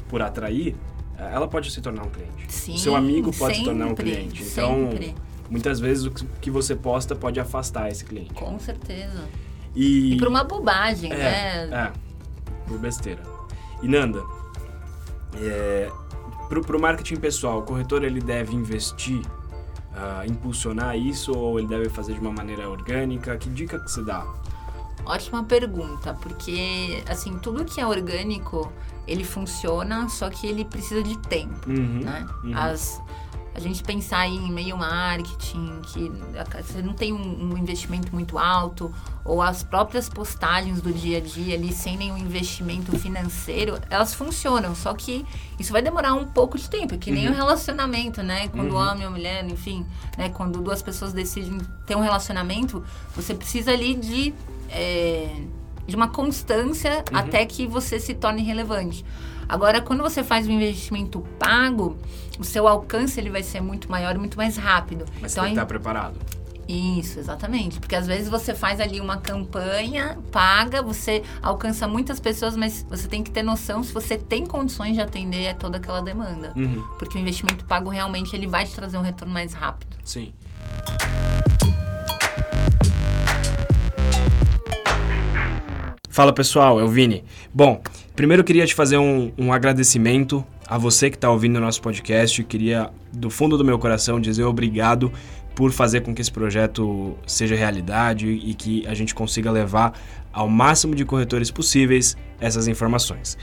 por 0.08 0.22
atrair, 0.22 0.76
ela 1.16 1.46
pode 1.46 1.70
se 1.70 1.80
tornar 1.80 2.04
um 2.04 2.10
cliente. 2.10 2.52
Sim, 2.52 2.74
o 2.74 2.78
seu 2.78 2.96
amigo 2.96 3.32
pode 3.32 3.56
sempre, 3.56 3.58
se 3.58 3.64
tornar 3.64 3.86
um 3.86 3.94
cliente. 3.94 4.42
Então, 4.42 4.90
sempre. 4.90 5.14
muitas 5.48 5.78
vezes 5.78 6.06
o 6.06 6.10
que 6.10 6.50
você 6.50 6.74
posta 6.74 7.14
pode 7.14 7.38
afastar 7.38 7.88
esse 7.88 8.04
cliente. 8.04 8.34
Com 8.34 8.58
certeza. 8.58 9.24
E, 9.74 10.14
e 10.14 10.16
por 10.16 10.28
uma 10.28 10.44
bobagem, 10.44 11.12
é, 11.12 11.16
né? 11.16 11.68
É, 11.72 11.92
por 12.66 12.78
besteira. 12.78 13.22
E 13.82 13.88
Nanda, 13.88 14.22
é, 15.36 15.90
para 16.62 16.76
o 16.76 16.80
marketing 16.80 17.16
pessoal, 17.16 17.60
o 17.60 17.62
corretor 17.62 18.04
ele 18.04 18.20
deve 18.20 18.54
investir, 18.54 19.20
uh, 19.20 20.24
impulsionar 20.28 20.96
isso 20.96 21.32
ou 21.36 21.58
ele 21.58 21.68
deve 21.68 21.88
fazer 21.88 22.14
de 22.14 22.20
uma 22.20 22.32
maneira 22.32 22.68
orgânica? 22.68 23.36
Que 23.36 23.48
dica 23.48 23.78
que 23.78 23.90
você 23.90 24.02
dá? 24.02 24.26
Ótima 25.06 25.44
pergunta, 25.44 26.14
porque 26.14 27.02
assim, 27.08 27.38
tudo 27.38 27.64
que 27.64 27.80
é 27.80 27.86
orgânico 27.86 28.72
ele 29.06 29.24
funciona, 29.24 30.08
só 30.08 30.30
que 30.30 30.46
ele 30.46 30.64
precisa 30.64 31.02
de 31.02 31.18
tempo, 31.18 31.68
uhum, 31.68 32.00
né? 32.00 32.26
Uhum. 32.42 32.56
As, 32.56 33.02
a 33.54 33.60
gente 33.60 33.82
pensar 33.84 34.26
em 34.26 34.48
e-mail 34.48 34.76
marketing, 34.76 35.80
que 35.86 36.10
você 36.62 36.82
não 36.82 36.92
tem 36.92 37.12
um, 37.12 37.52
um, 37.52 37.56
investimento 37.56 38.12
muito 38.12 38.36
alto, 38.36 38.92
ou 39.24 39.40
as 39.40 39.62
próprias 39.62 40.08
postagens 40.08 40.82
do 40.82 40.92
dia 40.92 41.18
a 41.18 41.20
dia 41.20 41.54
ali, 41.54 41.72
sem 41.72 41.96
nenhum 41.96 42.18
investimento 42.18 42.98
financeiro, 42.98 43.78
elas 43.88 44.12
funcionam, 44.12 44.74
só 44.74 44.92
que 44.92 45.24
isso 45.58 45.72
vai 45.72 45.80
demorar 45.80 46.14
um 46.14 46.26
pouco 46.26 46.58
de 46.58 46.68
tempo, 46.68 46.98
que 46.98 47.12
nem 47.12 47.28
uhum. 47.28 47.32
um 47.32 47.36
relacionamento, 47.36 48.22
né? 48.22 48.48
Quando 48.48 48.72
uhum. 48.72 48.90
homem 48.90 49.06
ou 49.06 49.12
mulher, 49.12 49.44
enfim, 49.48 49.86
né? 50.18 50.28
Quando 50.30 50.60
duas 50.60 50.82
pessoas 50.82 51.12
decidem 51.12 51.58
ter 51.86 51.96
um 51.96 52.00
relacionamento, 52.00 52.84
você 53.14 53.34
precisa 53.34 53.70
ali 53.70 53.94
de... 53.94 54.34
É, 54.68 55.42
de 55.86 55.94
uma 55.94 56.08
constância 56.08 57.04
uhum. 57.12 57.18
até 57.18 57.44
que 57.44 57.66
você 57.66 58.00
se 58.00 58.14
torne 58.14 58.42
relevante. 58.42 59.04
Agora, 59.48 59.80
quando 59.80 60.02
você 60.02 60.22
faz 60.22 60.46
um 60.46 60.52
investimento 60.52 61.20
pago, 61.38 61.96
o 62.38 62.44
seu 62.44 62.66
alcance 62.66 63.18
ele 63.20 63.30
vai 63.30 63.42
ser 63.42 63.60
muito 63.60 63.90
maior 63.90 64.14
e 64.14 64.18
muito 64.18 64.36
mais 64.36 64.56
rápido. 64.56 65.04
Mas 65.20 65.32
então, 65.32 65.34
você 65.34 65.40
tem 65.40 65.44
que 65.44 65.50
estar 65.52 65.66
preparado. 65.66 66.18
Isso, 66.68 67.18
exatamente. 67.18 67.78
Porque 67.78 67.94
às 67.94 68.06
vezes 68.06 68.28
você 68.28 68.54
faz 68.54 68.80
ali 68.80 69.00
uma 69.00 69.18
campanha, 69.18 70.18
paga, 70.32 70.82
você 70.82 71.22
alcança 71.42 71.86
muitas 71.86 72.18
pessoas, 72.18 72.56
mas 72.56 72.84
você 72.88 73.06
tem 73.06 73.22
que 73.22 73.30
ter 73.30 73.42
noção 73.42 73.82
se 73.82 73.92
você 73.92 74.16
tem 74.16 74.46
condições 74.46 74.94
de 74.94 75.00
atender 75.00 75.54
toda 75.56 75.76
aquela 75.76 76.00
demanda. 76.00 76.52
Uhum. 76.56 76.82
Porque 76.98 77.18
o 77.18 77.20
investimento 77.20 77.64
pago 77.64 77.90
realmente 77.90 78.34
ele 78.34 78.46
vai 78.46 78.64
te 78.64 78.74
trazer 78.74 78.96
um 78.96 79.02
retorno 79.02 79.32
mais 79.32 79.52
rápido. 79.52 79.96
Sim. 80.04 80.32
Fala 86.14 86.32
pessoal, 86.32 86.78
é 86.78 86.84
o 86.84 86.86
Vini. 86.86 87.24
Bom, 87.52 87.82
primeiro 88.14 88.42
eu 88.42 88.44
queria 88.44 88.64
te 88.64 88.72
fazer 88.72 88.96
um, 88.98 89.32
um 89.36 89.52
agradecimento 89.52 90.44
a 90.64 90.78
você 90.78 91.10
que 91.10 91.16
está 91.16 91.28
ouvindo 91.28 91.56
o 91.56 91.60
nosso 91.60 91.82
podcast. 91.82 92.40
Eu 92.40 92.46
queria, 92.46 92.88
do 93.12 93.28
fundo 93.28 93.58
do 93.58 93.64
meu 93.64 93.80
coração, 93.80 94.20
dizer 94.20 94.44
obrigado 94.44 95.10
por 95.56 95.72
fazer 95.72 96.02
com 96.02 96.14
que 96.14 96.22
esse 96.22 96.30
projeto 96.30 97.18
seja 97.26 97.56
realidade 97.56 98.28
e 98.28 98.54
que 98.54 98.86
a 98.86 98.94
gente 98.94 99.12
consiga 99.12 99.50
levar 99.50 99.92
ao 100.32 100.48
máximo 100.48 100.94
de 100.94 101.04
corretores 101.04 101.50
possíveis 101.50 102.16
essas 102.40 102.68
informações. 102.68 103.36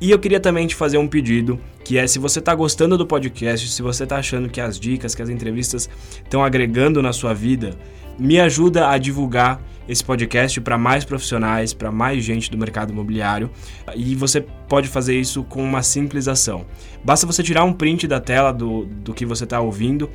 E 0.00 0.08
eu 0.08 0.18
queria 0.20 0.38
também 0.38 0.68
te 0.68 0.76
fazer 0.76 0.98
um 0.98 1.08
pedido, 1.08 1.58
que 1.84 1.98
é 1.98 2.06
se 2.06 2.20
você 2.20 2.38
está 2.38 2.54
gostando 2.54 2.96
do 2.96 3.04
podcast, 3.04 3.68
se 3.68 3.82
você 3.82 4.04
está 4.04 4.18
achando 4.18 4.48
que 4.48 4.60
as 4.60 4.78
dicas, 4.78 5.12
que 5.12 5.22
as 5.22 5.28
entrevistas 5.28 5.90
estão 6.22 6.44
agregando 6.44 7.02
na 7.02 7.12
sua 7.12 7.34
vida, 7.34 7.76
me 8.16 8.38
ajuda 8.38 8.90
a 8.90 8.96
divulgar 8.96 9.60
esse 9.88 10.04
podcast 10.04 10.60
para 10.60 10.78
mais 10.78 11.04
profissionais, 11.04 11.72
para 11.72 11.90
mais 11.90 12.24
gente 12.24 12.50
do 12.50 12.58
mercado 12.58 12.92
imobiliário. 12.92 13.50
E 13.94 14.14
você 14.14 14.40
pode 14.40 14.88
fazer 14.88 15.18
isso 15.18 15.42
com 15.44 15.62
uma 15.62 15.82
simples 15.82 16.28
ação. 16.28 16.64
Basta 17.04 17.26
você 17.26 17.42
tirar 17.42 17.64
um 17.64 17.72
print 17.72 18.06
da 18.06 18.20
tela 18.20 18.52
do, 18.52 18.86
do 18.86 19.12
que 19.12 19.26
você 19.26 19.44
está 19.44 19.60
ouvindo, 19.60 20.08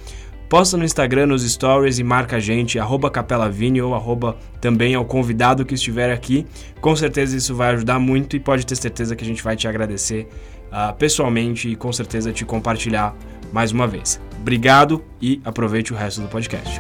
Posta 0.50 0.78
no 0.78 0.86
Instagram, 0.86 1.26
nos 1.28 1.44
stories 1.44 2.00
e 2.00 2.04
marca 2.04 2.38
a 2.38 2.40
gente, 2.40 2.80
arroba 2.80 3.10
capelavini 3.10 3.82
ou 3.82 3.94
arroba 3.94 4.38
também 4.62 4.96
ao 4.96 5.04
convidado 5.04 5.66
que 5.66 5.76
estiver 5.76 6.12
aqui. 6.12 6.46
Com 6.80 6.96
certeza 6.96 7.36
isso 7.36 7.54
vai 7.54 7.74
ajudar 7.74 8.00
muito 8.00 8.36
e 8.38 8.40
pode 8.40 8.66
ter 8.66 8.76
certeza 8.76 9.16
que 9.16 9.26
a 9.26 9.28
gente 9.28 9.44
vai 9.44 9.58
te 9.58 9.68
agradecer 9.68 10.28
uh, 10.68 10.96
pessoalmente 10.96 11.70
e 11.70 11.76
com 11.76 11.92
certeza 11.92 12.32
te 12.32 12.46
compartilhar 12.46 13.14
mais 13.52 13.74
uma 13.74 13.88
vez. 13.88 14.22
Obrigado 14.40 15.04
e 15.22 15.42
aproveite 15.44 15.92
o 15.92 15.98
resto 15.98 16.22
do 16.22 16.30
podcast. 16.30 16.80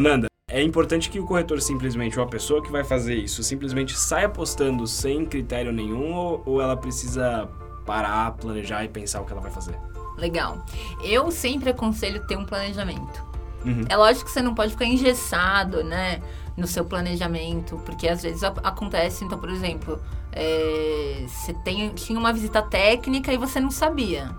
Nanda, 0.00 0.26
é 0.48 0.62
importante 0.62 1.08
que 1.08 1.18
o 1.18 1.24
corretor 1.24 1.60
simplesmente, 1.60 2.18
ou 2.18 2.24
a 2.24 2.28
pessoa 2.28 2.62
que 2.62 2.70
vai 2.70 2.84
fazer 2.84 3.14
isso, 3.14 3.42
simplesmente 3.42 3.98
saia 3.98 4.28
postando 4.28 4.86
sem 4.86 5.24
critério 5.24 5.72
nenhum 5.72 6.12
ou, 6.12 6.42
ou 6.44 6.60
ela 6.60 6.76
precisa 6.76 7.48
parar, 7.86 8.32
planejar 8.32 8.84
e 8.84 8.88
pensar 8.88 9.20
o 9.20 9.24
que 9.24 9.32
ela 9.32 9.40
vai 9.40 9.50
fazer. 9.50 9.78
Legal. 10.16 10.64
Eu 11.02 11.30
sempre 11.30 11.70
aconselho 11.70 12.26
ter 12.26 12.36
um 12.36 12.44
planejamento. 12.44 13.24
Uhum. 13.64 13.84
É 13.88 13.96
lógico 13.96 14.26
que 14.26 14.30
você 14.30 14.42
não 14.42 14.54
pode 14.54 14.72
ficar 14.72 14.84
engessado, 14.84 15.82
né? 15.82 16.20
No 16.56 16.66
seu 16.66 16.84
planejamento, 16.84 17.80
porque 17.86 18.06
às 18.06 18.22
vezes 18.22 18.42
acontece, 18.42 19.24
então, 19.24 19.38
por 19.38 19.48
exemplo, 19.48 19.98
é, 20.30 21.24
você 21.26 21.54
tem, 21.64 21.88
tinha 21.94 22.18
uma 22.18 22.32
visita 22.32 22.60
técnica 22.60 23.32
e 23.32 23.38
você 23.38 23.58
não 23.58 23.70
sabia. 23.70 24.30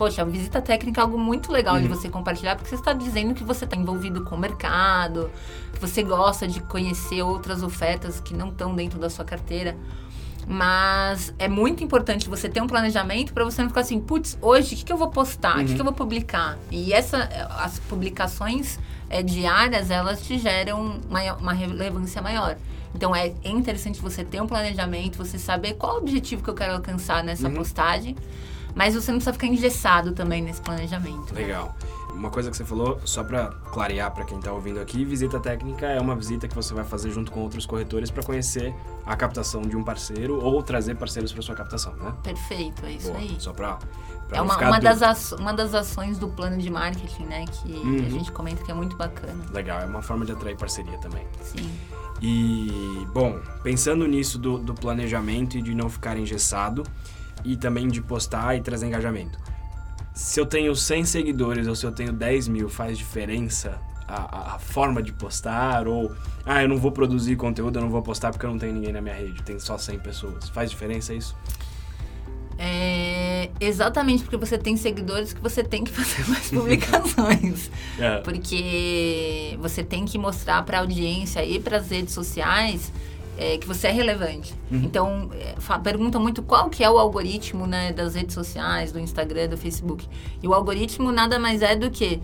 Poxa, 0.00 0.24
visita 0.24 0.62
técnica 0.62 0.98
é 0.98 1.04
algo 1.04 1.18
muito 1.18 1.52
legal 1.52 1.74
uhum. 1.74 1.82
de 1.82 1.88
você 1.88 2.08
compartilhar, 2.08 2.56
porque 2.56 2.70
você 2.70 2.74
está 2.74 2.94
dizendo 2.94 3.34
que 3.34 3.44
você 3.44 3.66
está 3.66 3.76
envolvido 3.76 4.24
com 4.24 4.34
o 4.34 4.38
mercado, 4.38 5.30
que 5.74 5.78
você 5.78 6.02
gosta 6.02 6.48
de 6.48 6.58
conhecer 6.58 7.20
outras 7.20 7.62
ofertas 7.62 8.18
que 8.18 8.32
não 8.32 8.48
estão 8.48 8.74
dentro 8.74 8.98
da 8.98 9.10
sua 9.10 9.26
carteira. 9.26 9.76
Mas 10.48 11.34
é 11.38 11.48
muito 11.48 11.84
importante 11.84 12.30
você 12.30 12.48
ter 12.48 12.62
um 12.62 12.66
planejamento 12.66 13.34
para 13.34 13.44
você 13.44 13.60
não 13.60 13.68
ficar 13.68 13.82
assim, 13.82 14.00
putz, 14.00 14.38
hoje 14.40 14.74
o 14.74 14.78
que, 14.78 14.84
que 14.86 14.92
eu 14.94 14.96
vou 14.96 15.10
postar? 15.10 15.56
O 15.56 15.58
uhum. 15.58 15.66
que, 15.66 15.74
que 15.74 15.80
eu 15.82 15.84
vou 15.84 15.92
publicar? 15.92 16.56
E 16.70 16.94
essa, 16.94 17.18
as 17.58 17.78
publicações 17.80 18.78
é, 19.10 19.22
diárias, 19.22 19.90
elas 19.90 20.22
te 20.22 20.38
geram 20.38 20.98
uma, 21.10 21.34
uma 21.34 21.52
relevância 21.52 22.22
maior. 22.22 22.56
Então 22.94 23.14
é 23.14 23.34
interessante 23.44 24.00
você 24.00 24.24
ter 24.24 24.40
um 24.40 24.46
planejamento, 24.46 25.18
você 25.18 25.38
saber 25.38 25.74
qual 25.74 25.96
o 25.96 25.98
objetivo 25.98 26.42
que 26.42 26.48
eu 26.48 26.54
quero 26.54 26.72
alcançar 26.72 27.22
nessa 27.22 27.48
uhum. 27.48 27.54
postagem, 27.54 28.16
mas 28.74 28.94
você 28.94 29.10
não 29.10 29.18
precisa 29.18 29.32
ficar 29.32 29.46
engessado 29.46 30.12
também 30.12 30.42
nesse 30.42 30.60
planejamento. 30.60 31.34
Legal. 31.34 31.74
Uma 32.14 32.28
coisa 32.28 32.50
que 32.50 32.56
você 32.56 32.64
falou, 32.64 33.00
só 33.04 33.22
para 33.22 33.48
clarear 33.72 34.10
para 34.10 34.24
quem 34.24 34.38
está 34.38 34.52
ouvindo 34.52 34.80
aqui, 34.80 35.04
visita 35.04 35.38
técnica 35.38 35.86
é 35.86 36.00
uma 36.00 36.14
visita 36.14 36.48
que 36.48 36.54
você 36.54 36.74
vai 36.74 36.84
fazer 36.84 37.10
junto 37.10 37.30
com 37.30 37.40
outros 37.40 37.64
corretores 37.64 38.10
para 38.10 38.22
conhecer 38.22 38.74
a 39.06 39.16
captação 39.16 39.62
de 39.62 39.76
um 39.76 39.82
parceiro 39.82 40.38
ou 40.42 40.62
trazer 40.62 40.96
parceiros 40.96 41.32
para 41.32 41.40
sua 41.40 41.54
captação, 41.54 41.94
né? 41.94 42.12
Perfeito, 42.22 42.84
é 42.84 42.92
isso 42.92 43.08
Boa, 43.08 43.18
aí. 43.18 43.36
Só 43.38 43.52
para 43.52 43.78
é 44.32 44.40
uma, 44.40 44.56
uma, 44.56 44.78
das 44.78 45.32
uma 45.32 45.52
das 45.52 45.74
ações 45.74 46.18
do 46.18 46.28
plano 46.28 46.58
de 46.58 46.70
marketing, 46.70 47.24
né? 47.24 47.44
Que 47.46 47.72
uhum. 47.72 48.06
a 48.06 48.10
gente 48.10 48.30
comenta 48.30 48.62
que 48.62 48.70
é 48.70 48.74
muito 48.74 48.96
bacana. 48.96 49.44
Legal, 49.52 49.80
é 49.80 49.86
uma 49.86 50.02
forma 50.02 50.24
de 50.24 50.32
atrair 50.32 50.56
parceria 50.56 50.98
também. 50.98 51.26
Sim. 51.42 51.70
E, 52.22 53.06
bom, 53.12 53.40
pensando 53.62 54.06
nisso 54.06 54.38
do, 54.38 54.58
do 54.58 54.74
planejamento 54.74 55.56
e 55.56 55.62
de 55.62 55.74
não 55.74 55.88
ficar 55.88 56.16
engessado 56.18 56.84
e 57.44 57.56
também 57.56 57.88
de 57.88 58.00
postar 58.00 58.56
e 58.56 58.60
trazer 58.60 58.86
engajamento 58.86 59.38
se 60.20 60.38
eu 60.38 60.46
tenho 60.46 60.74
100 60.74 61.04
seguidores 61.04 61.66
ou 61.66 61.74
se 61.74 61.86
eu 61.86 61.92
tenho 61.92 62.12
10 62.12 62.48
mil, 62.48 62.68
faz 62.68 62.98
diferença 62.98 63.80
a, 64.06 64.54
a, 64.54 64.58
forma 64.58 65.02
de 65.02 65.12
postar? 65.12 65.86
Ou, 65.86 66.14
ah, 66.44 66.62
eu 66.62 66.68
não 66.68 66.76
vou 66.76 66.92
produzir 66.92 67.36
conteúdo, 67.36 67.78
eu 67.78 67.82
não 67.82 67.90
vou 67.90 68.02
postar 68.02 68.30
porque 68.30 68.44
eu 68.44 68.50
não 68.50 68.58
tenho 68.58 68.74
ninguém 68.74 68.92
na 68.92 69.00
minha 69.00 69.14
rede, 69.14 69.42
tem 69.42 69.58
só 69.58 69.78
100 69.78 69.98
pessoas. 70.00 70.48
Faz 70.48 70.70
diferença 70.70 71.14
isso? 71.14 71.34
É 72.58 73.48
exatamente 73.58 74.22
porque 74.22 74.36
você 74.36 74.58
tem 74.58 74.76
seguidores 74.76 75.32
que 75.32 75.40
você 75.40 75.64
tem 75.64 75.84
que 75.84 75.90
fazer 75.92 76.28
mais 76.28 76.50
publicações. 76.50 77.70
é. 77.98 78.18
Porque 78.18 79.56
você 79.58 79.82
tem 79.82 80.04
que 80.04 80.18
mostrar 80.18 80.62
para 80.64 80.78
a 80.78 80.80
audiência 80.80 81.42
e 81.44 81.58
para 81.58 81.78
as 81.78 81.88
redes 81.88 82.12
sociais 82.12 82.92
é, 83.38 83.58
que 83.58 83.66
você 83.66 83.88
é 83.88 83.90
relevante. 83.90 84.54
Uhum. 84.70 84.82
Então, 84.84 85.30
é, 85.34 85.78
pergunta 85.78 86.18
muito 86.18 86.42
qual 86.42 86.68
que 86.68 86.84
é 86.84 86.90
o 86.90 86.98
algoritmo 86.98 87.66
né, 87.66 87.92
das 87.92 88.14
redes 88.14 88.34
sociais, 88.34 88.92
do 88.92 88.98
Instagram, 88.98 89.48
do 89.48 89.56
Facebook. 89.56 90.06
E 90.42 90.48
o 90.48 90.54
algoritmo 90.54 91.10
nada 91.10 91.38
mais 91.38 91.62
é 91.62 91.74
do 91.74 91.90
que 91.90 92.20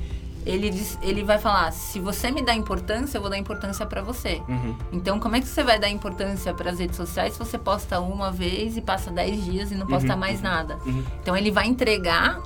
ele, 0.47 0.71
diz, 0.71 0.97
ele 1.03 1.25
vai 1.25 1.39
falar: 1.39 1.73
se 1.73 1.99
você 1.99 2.31
me 2.31 2.41
dá 2.41 2.55
importância, 2.55 3.19
eu 3.19 3.21
vou 3.21 3.29
dar 3.29 3.37
importância 3.37 3.85
para 3.85 4.01
você. 4.01 4.41
Uhum. 4.49 4.77
Então, 4.93 5.19
como 5.19 5.35
é 5.35 5.41
que 5.41 5.49
você 5.49 5.63
vai 5.63 5.79
dar 5.79 5.89
importância 5.89 6.55
para 6.55 6.71
as 6.71 6.79
redes 6.79 6.97
sociais 6.97 7.33
se 7.33 7.39
você 7.39 7.59
posta 7.59 8.01
uma 8.01 8.31
vez 8.31 8.77
e 8.77 8.81
passa 8.81 9.11
10 9.11 9.45
dias 9.45 9.73
e 9.73 9.75
não 9.75 9.87
posta 9.87 10.13
uhum. 10.13 10.19
mais 10.19 10.41
nada? 10.41 10.79
Uhum. 10.87 11.05
Então, 11.21 11.37
ele 11.37 11.51
vai 11.51 11.67
entregar 11.67 12.41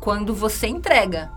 quando 0.00 0.34
você 0.34 0.66
entrega. 0.66 1.32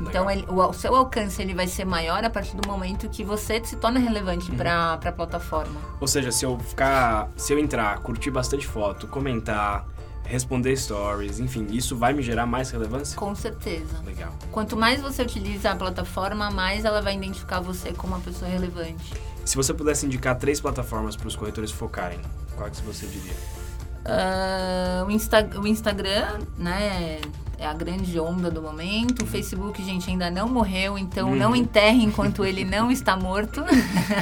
Então, 0.00 0.30
ele, 0.30 0.44
o, 0.48 0.60
o, 0.60 0.72
seu 0.72 0.94
alcance 0.94 1.40
ele 1.40 1.54
vai 1.54 1.66
ser 1.66 1.84
maior 1.84 2.24
a 2.24 2.30
partir 2.30 2.56
do 2.56 2.68
momento 2.68 3.08
que 3.08 3.24
você 3.24 3.62
se 3.64 3.76
torna 3.76 3.98
relevante 3.98 4.50
uhum. 4.50 4.56
para 4.56 4.94
a 4.94 5.12
plataforma. 5.12 5.80
Ou 6.00 6.06
seja, 6.06 6.30
se 6.30 6.44
eu 6.44 6.58
ficar, 6.58 7.28
se 7.36 7.52
eu 7.52 7.58
entrar, 7.58 7.98
curtir 8.00 8.30
bastante 8.30 8.66
foto, 8.66 9.06
comentar, 9.06 9.86
responder 10.24 10.76
stories, 10.76 11.38
enfim, 11.38 11.66
isso 11.70 11.96
vai 11.96 12.12
me 12.12 12.22
gerar 12.22 12.46
mais 12.46 12.70
relevância? 12.70 13.16
Com 13.16 13.34
certeza. 13.34 14.02
Legal. 14.04 14.32
Quanto 14.50 14.76
mais 14.76 15.00
você 15.00 15.22
utiliza 15.22 15.70
a 15.70 15.76
plataforma, 15.76 16.50
mais 16.50 16.84
ela 16.84 17.00
vai 17.00 17.14
identificar 17.14 17.60
você 17.60 17.92
como 17.92 18.14
uma 18.14 18.20
pessoa 18.20 18.50
relevante. 18.50 19.14
Se 19.44 19.56
você 19.56 19.72
pudesse 19.72 20.04
indicar 20.04 20.36
três 20.36 20.60
plataformas 20.60 21.16
para 21.16 21.28
os 21.28 21.36
corretores 21.36 21.70
focarem, 21.70 22.20
quais 22.56 22.80
você 22.80 23.06
diria? 23.06 23.34
Uh, 24.06 25.06
o, 25.06 25.10
Insta 25.10 25.48
o 25.56 25.66
Instagram, 25.66 26.38
né? 26.58 27.20
É 27.58 27.66
a 27.66 27.72
grande 27.72 28.18
onda 28.18 28.50
do 28.50 28.60
momento. 28.62 29.24
O 29.24 29.26
Facebook, 29.26 29.82
gente, 29.82 30.10
ainda 30.10 30.30
não 30.30 30.48
morreu, 30.48 30.98
então 30.98 31.30
uhum. 31.30 31.36
não 31.36 31.56
enterre 31.56 32.02
enquanto 32.02 32.44
ele 32.44 32.64
não 32.68 32.90
está 32.90 33.16
morto. 33.16 33.64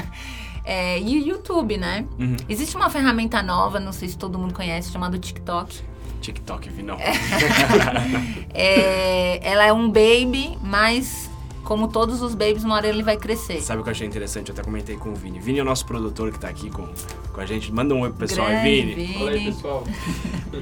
é, 0.64 1.00
e 1.00 1.18
o 1.18 1.26
YouTube, 1.26 1.76
né? 1.76 2.06
Uhum. 2.18 2.36
Existe 2.48 2.76
uma 2.76 2.88
ferramenta 2.88 3.42
nova, 3.42 3.80
não 3.80 3.92
sei 3.92 4.08
se 4.08 4.16
todo 4.16 4.38
mundo 4.38 4.54
conhece, 4.54 4.92
chamada 4.92 5.18
TikTok. 5.18 5.80
TikTok, 6.20 6.70
vi 6.70 6.82
não. 6.82 6.96
é, 8.54 9.40
ela 9.46 9.66
é 9.66 9.72
um 9.72 9.88
baby, 9.88 10.56
mas 10.62 11.30
como 11.64 11.88
todos 11.88 12.22
os 12.22 12.34
babies, 12.34 12.62
uma 12.62 12.76
hora 12.76 12.86
ele 12.86 13.02
vai 13.02 13.16
crescer. 13.16 13.60
Sabe 13.60 13.80
o 13.80 13.82
que 13.82 13.88
eu 13.88 13.92
achei 13.92 14.06
interessante? 14.06 14.50
Eu 14.50 14.52
até 14.52 14.62
comentei 14.62 14.96
com 14.96 15.10
o 15.10 15.14
Vini. 15.14 15.38
Vini 15.38 15.58
é 15.58 15.62
o 15.62 15.64
nosso 15.64 15.84
produtor 15.86 16.30
que 16.30 16.36
está 16.36 16.48
aqui 16.48 16.70
com, 16.70 16.86
com 17.32 17.40
a 17.40 17.46
gente. 17.46 17.72
Manda 17.72 17.94
um 17.94 18.00
oi 18.00 18.10
pro 18.10 18.18
pessoal, 18.18 18.48
Grande, 18.48 18.62
Vini. 18.62 18.94
Vini. 18.94 19.14
Fala 19.14 19.30
aí, 19.30 19.44
pessoal. 19.46 19.84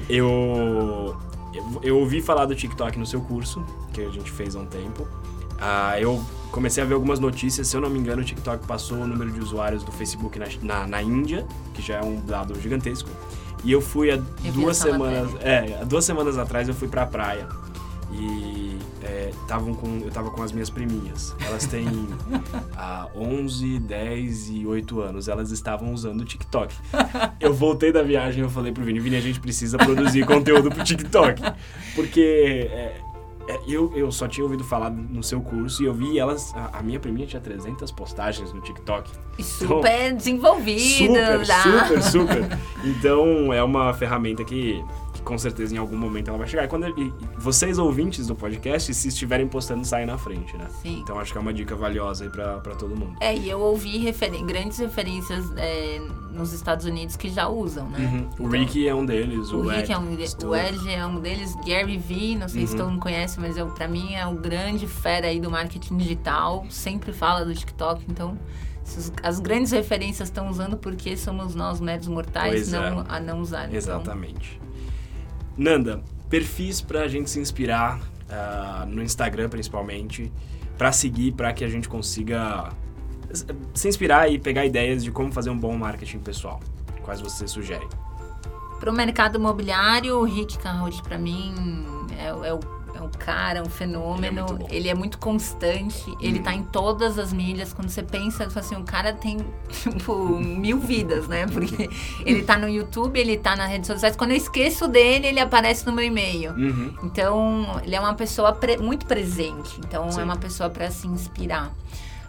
eu, 0.09 1.17
eu, 1.83 1.97
ouvi 1.97 2.21
falar 2.21 2.45
do 2.45 2.55
TikTok 2.55 2.97
no 2.97 3.05
seu 3.05 3.21
curso, 3.21 3.63
que 3.93 4.01
a 4.01 4.09
gente 4.09 4.31
fez 4.31 4.55
há 4.55 4.59
um 4.59 4.65
tempo. 4.65 5.07
Ah, 5.59 5.99
eu 5.99 6.23
comecei 6.51 6.83
a 6.83 6.85
ver 6.85 6.93
algumas 6.93 7.19
notícias, 7.19 7.67
se 7.67 7.75
eu 7.75 7.81
não 7.81 7.89
me 7.89 7.99
engano, 7.99 8.21
o 8.21 8.25
TikTok 8.25 8.65
passou 8.65 8.97
o 8.97 9.07
número 9.07 9.31
de 9.31 9.39
usuários 9.39 9.83
do 9.83 9.91
Facebook 9.91 10.37
na, 10.37 10.45
na, 10.61 10.87
na 10.87 11.01
Índia, 11.01 11.45
que 11.73 11.81
já 11.81 11.97
é 11.97 12.03
um 12.03 12.19
dado 12.19 12.59
gigantesco. 12.59 13.09
E 13.63 13.71
eu 13.71 13.79
fui 13.79 14.11
há 14.11 14.15
eu 14.15 14.51
duas 14.51 14.77
semanas. 14.77 15.29
É, 15.39 15.79
há 15.81 15.83
duas 15.85 16.03
semanas 16.03 16.37
atrás 16.37 16.67
eu 16.67 16.73
fui 16.73 16.87
pra 16.87 17.05
praia. 17.05 17.47
E 18.11 18.72
é, 19.03 19.31
tavam 19.47 19.73
com, 19.73 20.01
eu 20.03 20.11
tava 20.11 20.31
com 20.31 20.41
as 20.41 20.51
minhas 20.51 20.69
priminhas. 20.69 21.35
Elas 21.45 21.65
têm 21.65 21.87
ah, 22.75 23.07
11, 23.15 23.79
10 23.79 24.49
e 24.49 24.65
8 24.65 25.01
anos. 25.01 25.27
Elas 25.27 25.51
estavam 25.51 25.93
usando 25.93 26.21
o 26.21 26.25
TikTok. 26.25 26.73
Eu 27.39 27.53
voltei 27.53 27.91
da 27.91 28.01
viagem 28.01 28.41
e 28.41 28.43
eu 28.43 28.49
falei 28.49 28.71
pro 28.71 28.83
Vini, 28.83 28.99
Vini, 28.99 29.15
a 29.15 29.21
gente 29.21 29.39
precisa 29.39 29.77
produzir 29.77 30.25
conteúdo 30.25 30.69
pro 30.69 30.83
TikTok. 30.83 31.41
Porque 31.95 32.69
é, 32.71 33.01
é, 33.47 33.59
eu, 33.67 33.91
eu 33.95 34.11
só 34.11 34.27
tinha 34.27 34.43
ouvido 34.43 34.63
falar 34.63 34.89
no 34.89 35.21
seu 35.21 35.41
curso 35.41 35.83
e 35.83 35.85
eu 35.85 35.93
vi 35.93 36.17
elas. 36.17 36.53
A, 36.55 36.79
a 36.79 36.83
minha 36.83 36.99
priminha 36.99 37.27
tinha 37.27 37.41
300 37.41 37.91
postagens 37.91 38.53
no 38.53 38.61
TikTok. 38.61 39.11
E 39.37 39.43
super 39.43 40.05
então, 40.05 40.17
desenvolvida. 40.17 41.45
Super, 41.45 42.01
super, 42.01 42.03
super. 42.03 42.59
Então 42.85 43.51
é 43.51 43.61
uma 43.61 43.93
ferramenta 43.93 44.43
que 44.45 44.83
com 45.23 45.37
certeza 45.37 45.73
em 45.73 45.77
algum 45.77 45.97
momento 45.97 46.27
ela 46.29 46.37
vai 46.37 46.47
chegar. 46.47 46.65
E 46.65 46.67
quando 46.67 46.85
ele, 46.85 47.13
vocês 47.37 47.77
ouvintes 47.77 48.27
do 48.27 48.35
podcast, 48.35 48.93
se 48.93 49.07
estiverem 49.07 49.47
postando, 49.47 49.85
saem 49.85 50.05
na 50.05 50.17
frente, 50.17 50.55
né? 50.57 50.67
Sim. 50.81 50.99
Então 51.01 51.19
acho 51.19 51.31
que 51.31 51.37
é 51.37 51.41
uma 51.41 51.53
dica 51.53 51.75
valiosa 51.75 52.25
aí 52.25 52.29
pra, 52.29 52.59
pra 52.59 52.75
todo 52.75 52.95
mundo. 52.95 53.15
É, 53.19 53.35
e 53.35 53.49
eu 53.49 53.59
ouvi 53.59 53.97
referen 53.97 54.45
grandes 54.45 54.77
referências 54.77 55.45
é, 55.57 55.99
nos 56.31 56.53
Estados 56.53 56.85
Unidos 56.85 57.15
que 57.15 57.29
já 57.29 57.47
usam, 57.47 57.89
né? 57.89 58.27
Uhum. 58.39 58.45
O 58.45 58.49
Rick 58.49 58.87
é 58.87 58.93
um 58.93 59.05
deles, 59.05 59.51
o, 59.51 59.57
O 59.61 59.71
Ed. 59.71 59.81
Rick 59.81 59.91
é 59.93 59.97
um, 59.97 60.15
de- 60.15 60.45
o. 60.45 60.55
Ed 60.55 60.89
é 60.91 61.05
um 61.05 61.19
deles, 61.19 61.55
Gary 61.65 61.97
Vee, 61.97 62.35
não 62.35 62.47
sei 62.47 62.65
se 62.67 62.73
Uhum. 62.73 62.77
todo 62.79 62.89
mundo 62.91 63.01
conhece, 63.01 63.39
mas 63.39 63.57
eu, 63.57 63.67
pra 63.67 63.87
mim 63.87 64.13
é 64.13 64.25
o 64.27 64.35
grande 64.35 64.87
fera 64.87 65.27
aí 65.27 65.39
do 65.39 65.49
marketing 65.49 65.97
digital, 65.97 66.65
sempre 66.69 67.13
fala 67.13 67.45
do 67.45 67.53
TikTok, 67.53 68.03
então 68.09 68.37
se 68.83 69.11
as 69.23 69.39
grandes 69.39 69.71
referências 69.71 70.27
estão 70.27 70.49
usando 70.49 70.75
porque 70.75 71.15
somos 71.15 71.55
nós 71.55 71.79
meros 71.79 72.07
mortais 72.09 72.51
Pois 72.69 72.73
é. 72.73 72.89
não, 72.89 73.05
a 73.07 73.19
não 73.19 73.39
usar. 73.39 73.65
Então, 73.67 73.77
Exatamente. 73.77 74.59
Nanda, 75.57 76.01
perfis 76.29 76.81
pra 76.81 77.07
gente 77.07 77.29
se 77.29 77.39
inspirar 77.39 77.99
ah, 78.29 78.85
no 78.87 79.01
Instagram 79.03 79.49
principalmente, 79.49 80.31
pra 80.77 80.91
seguir, 80.91 81.33
pra 81.33 81.53
que 81.53 81.63
a 81.63 81.67
gente 81.69 81.87
consiga 81.87 82.69
se 83.73 83.87
inspirar 83.87 84.31
e 84.31 84.37
pegar 84.37 84.65
ideias 84.65 85.03
de 85.03 85.11
como 85.11 85.31
fazer 85.31 85.49
um 85.49 85.57
bom 85.57 85.75
marketing 85.77 86.19
pessoal. 86.19 86.59
Quais 87.01 87.19
você 87.21 87.47
sugere? 87.47 87.87
Pro 88.79 88.93
mercado 88.93 89.37
imobiliário, 89.37 90.17
o 90.19 90.23
Rick 90.23 90.57
Carrot 90.59 91.01
pra 91.03 91.17
mim 91.17 91.53
é, 92.19 92.33
o- 92.33 92.43
é 92.45 92.53
o, 92.53 92.59
cara, 93.17 93.61
um 93.61 93.69
fenômeno. 93.69 94.41
muito 94.45 94.55
bom. 94.59 94.67
Ele 94.69 94.89
é 94.89 94.93
muito 94.93 95.17
constante, 95.17 96.03
ele 96.19 96.37
Uhum. 96.39 96.43
tá 96.43 96.53
em 96.53 96.63
todas 96.63 97.17
as 97.19 97.31
mídias. 97.33 97.71
Quando 97.73 97.89
você 97.89 98.03
pensa, 98.03 98.47
assim, 98.55 98.75
o 98.75 98.83
cara 98.83 99.13
tem 99.13 99.37
tipo 99.69 100.37
mil 100.39 100.79
vidas, 100.79 101.27
né? 101.27 101.45
Porque 101.47 101.89
ele 102.25 102.43
tá 102.43 102.57
no 102.57 102.67
YouTube, 102.67 103.19
ele 103.19 103.37
tá 103.37 103.55
nas 103.55 103.69
redes 103.69 103.87
sociais. 103.87 104.15
Quando 104.15 104.31
eu 104.31 104.37
esqueço 104.37 104.87
dele, 104.87 105.27
ele 105.27 105.39
aparece 105.39 105.85
no 105.85 105.91
meu 105.93 106.03
e-mail. 106.05 106.51
Uhum. 106.53 106.93
Então, 107.03 107.81
ele 107.83 107.95
é 107.95 107.99
uma 107.99 108.13
pessoa 108.13 108.51
pre- 108.53 108.77
muito 108.77 109.05
presente. 109.05 109.79
Então, 109.79 110.11
Sim. 110.11 110.21
é 110.21 110.23
uma 110.23 110.37
pessoa 110.37 110.69
para 110.69 110.89
se 110.91 111.07
inspirar. 111.07 111.71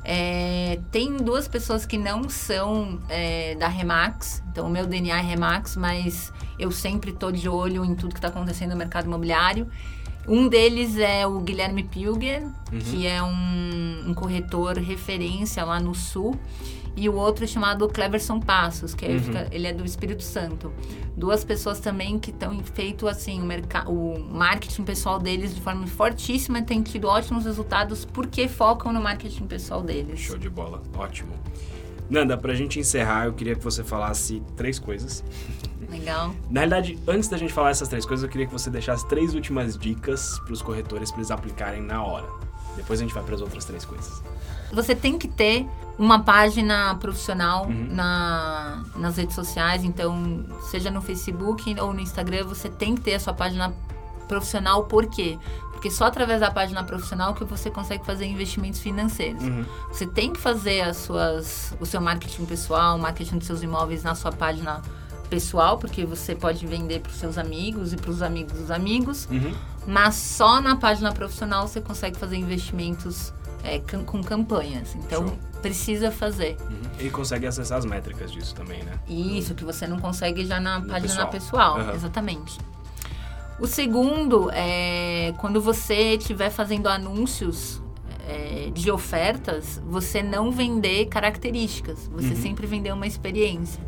É, 0.07 0.79
tem 0.93 1.17
duas 1.17 1.49
pessoas 1.49 1.87
que 1.87 1.97
não 1.97 2.29
são 2.29 3.01
é, 3.09 3.55
da 3.55 3.69
Remax. 3.69 4.43
Então, 4.53 4.67
o 4.67 4.71
meu 4.71 4.87
DNA 4.87 5.17
é 5.19 5.23
Remax, 5.23 5.77
mas 5.77 6.31
eu 6.59 6.71
sempre 6.71 7.11
tô 7.13 7.33
de 7.33 7.49
olho 7.49 7.83
em 7.85 7.95
tudo 7.95 8.11
que 8.13 8.19
está 8.19 8.29
acontecendo 8.29 8.71
no 8.73 8.77
mercado 8.77 9.07
imobiliário. 9.07 9.67
Um 10.27 10.49
deles 10.49 10.97
é 10.99 11.27
o 11.27 11.39
Guilherme 11.41 11.83
Pilger, 11.85 12.47
que 12.91 13.07
é 13.07 13.23
um, 13.23 14.05
um 14.09 14.15
corretor 14.15 14.79
referência 14.79 15.65
lá 15.65 15.79
no 15.79 15.95
Sul. 15.95 16.39
E 16.97 17.09
o 17.09 17.15
outro 17.17 17.43
é 17.45 17.47
chamado 17.49 17.89
Cleverson 17.89 18.39
Passos, 18.39 18.95
que 18.95 19.05
é- 19.05 19.09
Uhum. 19.11 19.19
fica- 19.21 19.49
ele 19.51 19.67
é 19.67 19.73
do 19.73 19.85
Espírito 19.85 20.23
Santo. 20.23 20.73
Duas 21.17 21.43
pessoas 21.45 21.81
também 21.81 22.21
que 22.21 22.31
estão 22.31 22.61
feito 22.63 23.09
assim 23.09 23.41
o, 23.43 23.91
o 23.91 24.21
marketing 24.33 24.85
pessoal 24.85 25.19
deles 25.19 25.53
de 25.55 25.61
forma 25.61 25.87
fortíssima, 25.89 26.63
têm 26.63 26.83
tido 26.83 27.09
ótimos 27.09 27.45
resultados 27.47 28.05
porque 28.05 28.47
focam 28.47 28.93
no 28.93 29.01
marketing 29.03 29.47
pessoal 29.47 29.83
deles. 29.83 30.21
Show 30.21 30.39
de 30.39 30.49
bola, 30.49 30.83
ótimo. 30.97 31.33
Nanda, 32.09 32.37
pra 32.37 32.55
gente 32.55 32.79
encerrar, 32.79 33.25
eu 33.27 33.33
queria 33.33 33.57
que 33.57 33.65
você 33.65 33.83
falasse 33.83 34.41
três 34.55 34.79
coisas. 34.79 35.25
Legal. 35.99 36.35
Na 36.51 36.61
realidade, 36.61 36.99
antes 37.07 37.29
da 37.29 37.37
gente 37.37 37.53
falar 37.53 37.71
essas 37.71 37.89
três 37.89 38.05
coisas, 38.05 38.25
eu 38.25 38.31
queria 38.31 38.47
que 38.47 38.53
você 38.53 38.69
deixasse 38.71 39.07
três 39.09 39.35
últimas 39.35 39.77
dicas 39.79 40.39
pros 40.41 40.61
corretores 40.63 41.11
pra 41.11 41.21
eles 41.21 41.31
aplicarem 41.31 41.83
na 41.83 42.03
hora. 42.03 42.27
Depois 42.77 42.99
a 43.01 43.03
gente 43.05 43.15
vai 43.15 43.23
pras 43.23 43.41
outras 43.41 43.65
três 43.65 43.85
coisas. 43.85 44.23
Você 44.73 44.95
tem 44.95 45.17
que 45.17 45.29
ter 45.29 45.67
uma 45.97 46.19
página 46.25 46.97
profissional 46.97 47.67
Uhum. 47.67 47.87
na, 47.91 48.83
nas 48.97 49.17
redes 49.17 49.35
sociais, 49.37 49.85
então, 49.85 50.45
seja 50.71 50.91
no 50.91 51.01
Facebook 51.01 51.79
ou 51.81 51.93
no 51.95 52.01
Instagram, 52.01 52.45
você 52.45 52.69
tem 52.69 52.97
que 52.97 53.01
ter 53.01 53.15
a 53.15 53.21
sua 53.21 53.33
página 53.33 53.73
profissional. 54.27 54.85
Por 54.85 55.07
quê? 55.07 55.39
Porque 55.71 55.89
só 55.91 56.07
através 56.07 56.41
da 56.41 56.51
página 56.51 56.83
profissional 56.83 57.35
que 57.35 57.45
você 57.45 57.71
consegue 57.71 58.05
fazer 58.05 58.25
investimentos 58.27 58.81
financeiros. 58.81 59.45
Uhum. 59.45 59.65
Você 59.93 60.07
tem 60.07 60.33
que 60.33 60.41
fazer 60.41 60.81
as 60.81 60.97
suas, 60.97 61.77
o 61.79 61.87
seu 61.87 62.01
marketing 62.01 62.47
pessoal, 62.47 62.97
o 62.97 62.99
marketing 63.01 63.39
dos 63.39 63.47
seus 63.47 63.63
imóveis 63.63 64.03
na 64.03 64.15
sua 64.17 64.33
página 64.33 64.83
pessoal, 65.35 65.79
porque 65.79 66.05
você 66.07 66.35
pode 66.35 66.65
vender 66.67 67.01
para 67.01 67.11
os 67.11 67.17
seus 67.17 67.37
amigos 67.39 67.93
e 67.93 67.97
para 67.97 68.11
os 68.11 68.23
amigos 68.23 68.53
dos 68.59 68.71
amigos, 68.71 69.27
Uhum. 69.31 69.53
mas 69.87 70.15
só 70.15 70.61
na 70.61 70.77
página 70.77 71.13
profissional 71.13 71.67
você 71.67 71.81
consegue 71.81 72.17
fazer 72.19 72.37
investimentos 72.37 73.33
é, 73.65 73.79
com 74.05 74.23
campanhas. 74.23 74.95
Então, 74.95 75.27
Show. 75.27 75.39
precisa 75.63 76.11
fazer. 76.11 76.57
Uhum. 76.61 77.07
E 77.07 77.11
consegue 77.11 77.47
acessar 77.47 77.79
as 77.79 77.85
métricas 77.87 78.31
disso 78.31 78.55
também, 78.55 78.83
né? 78.85 78.93
Isso 79.09 79.55
que 79.55 79.65
você 79.65 79.87
não 79.87 79.99
consegue 79.99 80.45
já 80.45 80.61
na 80.61 80.79
No 80.81 80.87
página 80.89 81.27
pessoal. 81.27 81.75
pessoal, 81.75 81.79
Aham. 81.81 81.95
exatamente. 81.95 82.59
O 83.59 83.67
segundo 83.67 84.51
é 84.53 85.33
quando 85.39 85.61
você 85.63 86.15
estiver 86.17 86.51
fazendo 86.51 86.89
anúncios 86.89 87.81
é, 88.27 88.71
de 88.75 88.91
ofertas, 88.91 89.81
você 89.87 90.23
não 90.23 90.51
vender 90.51 91.07
características, 91.07 92.09
você 92.13 92.29
Uhum. 92.35 92.37
sempre 92.43 92.67
vender 92.67 92.93
uma 92.93 93.07
experiência. 93.07 93.83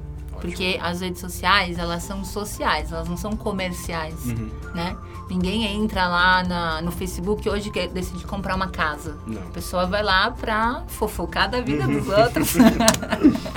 Porque 0.51 0.79
as 0.83 1.01
redes 1.01 1.21
sociais, 1.21 1.79
elas 1.79 2.03
são 2.03 2.25
sociais, 2.25 2.93
elas 2.93 3.09
não 3.09 3.17
são 3.17 3.37
comerciais, 3.37 4.25
Uhum. 4.27 4.51
né? 4.75 4.97
Ninguém 5.29 5.65
entra 5.65 6.07
lá 6.07 6.43
na- 6.45 6.81
no 6.83 6.93
Facebook 6.93 7.49
hoje 7.49 7.71
que 7.71 7.87
decide 7.89 8.25
comprar 8.25 8.55
uma 8.55 8.69
casa. 8.69 9.17
Não. 9.27 9.43
A 9.43 9.47
pessoa 9.47 9.87
vai 9.87 10.03
lá 10.03 10.31
pra 10.31 10.85
fofocar 10.87 11.51
da 11.51 11.61
vida 11.61 11.85
Uhum. 11.87 11.99
dos 11.99 12.09
outros. 12.09 12.55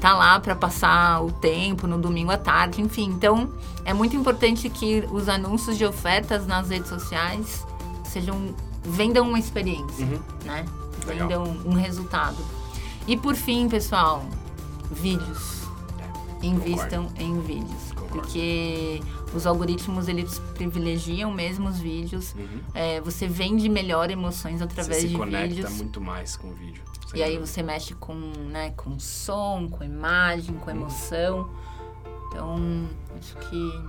tá 0.00 0.14
lá 0.14 0.38
pra 0.40 0.54
passar 0.54 1.22
o 1.22 1.30
tempo 1.30 1.86
no 1.86 1.98
domingo 1.98 2.30
à 2.30 2.38
tarde, 2.38 2.80
enfim. 2.80 3.04
Então, 3.06 3.50
é 3.84 3.92
muito 3.92 4.16
importante 4.16 4.68
que 4.70 5.04
os 5.10 5.28
anúncios 5.28 5.76
de 5.76 5.84
ofertas 5.84 6.46
nas 6.46 6.70
redes 6.70 6.88
sociais 6.88 7.66
sejam 8.04 8.54
vendam 8.82 9.28
uma 9.28 9.38
experiência, 9.38 10.06
Uhum. 10.06 10.18
né? 10.44 10.64
Legal. 11.06 11.28
Vendam 11.28 11.56
um 11.66 11.74
resultado. 11.74 12.38
E 13.06 13.16
por 13.16 13.34
fim, 13.34 13.68
pessoal, 13.68 14.24
vídeos. 14.90 15.59
Invistam 16.42 17.08
em 17.18 17.40
vídeos. 17.40 17.92
Concordo. 17.92 18.08
Porque 18.14 19.00
os 19.34 19.46
algoritmos, 19.46 20.08
eles 20.08 20.38
privilegiam 20.54 21.30
mesmo 21.32 21.68
os 21.68 21.78
vídeos. 21.78 22.34
Uhum. 22.34 22.60
É, 22.74 23.00
você 23.00 23.26
vende 23.28 23.68
melhor 23.68 24.10
emoções 24.10 24.58
Você 24.58 24.64
através 24.64 25.02
se 25.02 25.08
de 25.08 25.16
conecta 25.16 25.48
vídeos. 25.48 25.72
muito 25.76 26.00
mais 26.00 26.36
com 26.36 26.48
o 26.48 26.54
vídeo. 26.54 26.82
E 27.14 27.22
aí 27.22 27.30
dúvida. 27.32 27.46
você 27.46 27.62
mexe 27.62 27.94
com, 27.94 28.14
né, 28.14 28.70
com 28.76 28.98
som, 28.98 29.68
com 29.70 29.82
imagem, 29.84 30.54
com 30.56 30.70
emoção. 30.70 31.50
Então, 32.28 32.86
acho 33.18 33.36
que 33.48 33.84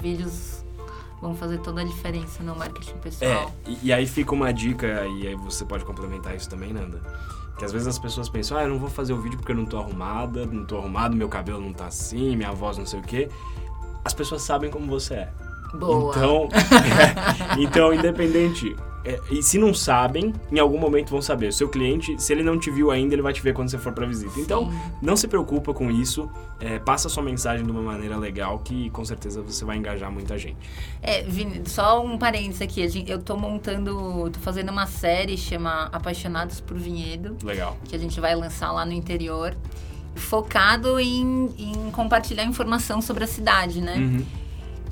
vídeos 0.00 0.62
vão 1.20 1.34
fazer 1.34 1.58
toda 1.58 1.80
a 1.80 1.84
diferença 1.84 2.42
no 2.42 2.54
marketing 2.54 2.90
É, 2.90 2.98
pessoal. 2.98 3.52
e, 3.66 3.78
e 3.84 3.92
aí 3.92 4.06
fica 4.06 4.32
uma 4.34 4.52
dica, 4.52 5.06
e 5.06 5.26
aí 5.26 5.34
você 5.34 5.64
pode 5.64 5.84
complementar 5.84 6.36
isso 6.36 6.48
também, 6.50 6.72
Nanda. 6.72 7.00
Que 7.58 7.64
às 7.64 7.72
vezes 7.72 7.86
as 7.86 7.98
pessoas 7.98 8.28
pensam, 8.28 8.58
ah, 8.58 8.62
eu 8.64 8.68
não 8.68 8.78
vou 8.78 8.90
fazer 8.90 9.12
o 9.12 9.20
vídeo 9.20 9.38
porque 9.38 9.52
eu 9.52 9.56
não 9.56 9.64
tô 9.64 9.78
arrumada, 9.78 10.44
não 10.46 10.64
tô 10.64 10.76
arrumado, 10.76 11.14
meu 11.14 11.28
cabelo 11.28 11.60
não 11.60 11.72
tá 11.72 11.86
assim, 11.86 12.36
minha 12.36 12.52
voz 12.52 12.78
não 12.78 12.86
sei 12.86 13.00
o 13.00 13.02
quê. 13.02 13.28
As 14.04 14.12
pessoas 14.12 14.42
sabem 14.42 14.70
como 14.70 14.86
você 14.86 15.14
é. 15.14 15.32
Boa. 15.74 16.14
Então, 16.14 16.48
então 17.58 17.94
independente. 17.94 18.76
É, 19.04 19.20
e 19.30 19.42
se 19.42 19.58
não 19.58 19.74
sabem, 19.74 20.32
em 20.50 20.58
algum 20.58 20.78
momento 20.78 21.10
vão 21.10 21.20
saber. 21.20 21.48
O 21.48 21.52
seu 21.52 21.68
cliente, 21.68 22.20
se 22.20 22.32
ele 22.32 22.42
não 22.42 22.58
te 22.58 22.70
viu 22.70 22.90
ainda, 22.90 23.14
ele 23.14 23.22
vai 23.22 23.32
te 23.32 23.42
ver 23.42 23.52
quando 23.52 23.68
você 23.70 23.78
for 23.78 23.92
pra 23.92 24.06
visita. 24.06 24.40
Então, 24.40 24.70
Sim. 24.70 24.78
não 25.02 25.16
se 25.16 25.28
preocupa 25.28 25.74
com 25.74 25.90
isso. 25.90 26.28
é, 26.60 26.78
passa 26.78 27.08
a 27.08 27.10
sua 27.10 27.22
mensagem 27.22 27.64
de 27.64 27.70
uma 27.70 27.82
maneira 27.82 28.16
legal 28.16 28.58
que 28.60 28.88
com 28.90 29.04
certeza 29.04 29.42
você 29.42 29.64
vai 29.64 29.76
engajar 29.76 30.10
muita 30.10 30.38
gente. 30.38 30.56
É, 31.02 31.22
Vini, 31.22 31.62
só 31.66 32.02
um 32.04 32.16
parênteses 32.16 32.62
aqui. 32.62 33.04
Eu 33.06 33.18
tô 33.18 33.36
montando, 33.36 34.30
tô 34.30 34.40
fazendo 34.40 34.70
uma 34.70 34.86
série 34.86 35.36
chama 35.36 35.90
Apaixonados 35.92 36.60
por 36.60 36.78
Vinhedo, 36.78 37.36
Legal. 37.44 37.76
que 37.84 37.94
a 37.94 37.98
gente 37.98 38.18
vai 38.20 38.34
lançar 38.34 38.72
lá 38.72 38.86
no 38.86 38.92
interior, 38.92 39.54
focado 40.14 40.98
em, 40.98 41.50
em 41.58 41.90
compartilhar 41.90 42.44
informação 42.44 43.02
sobre 43.02 43.24
a 43.24 43.26
cidade, 43.26 43.80
né? 43.80 43.96
Uhum. 43.96 44.24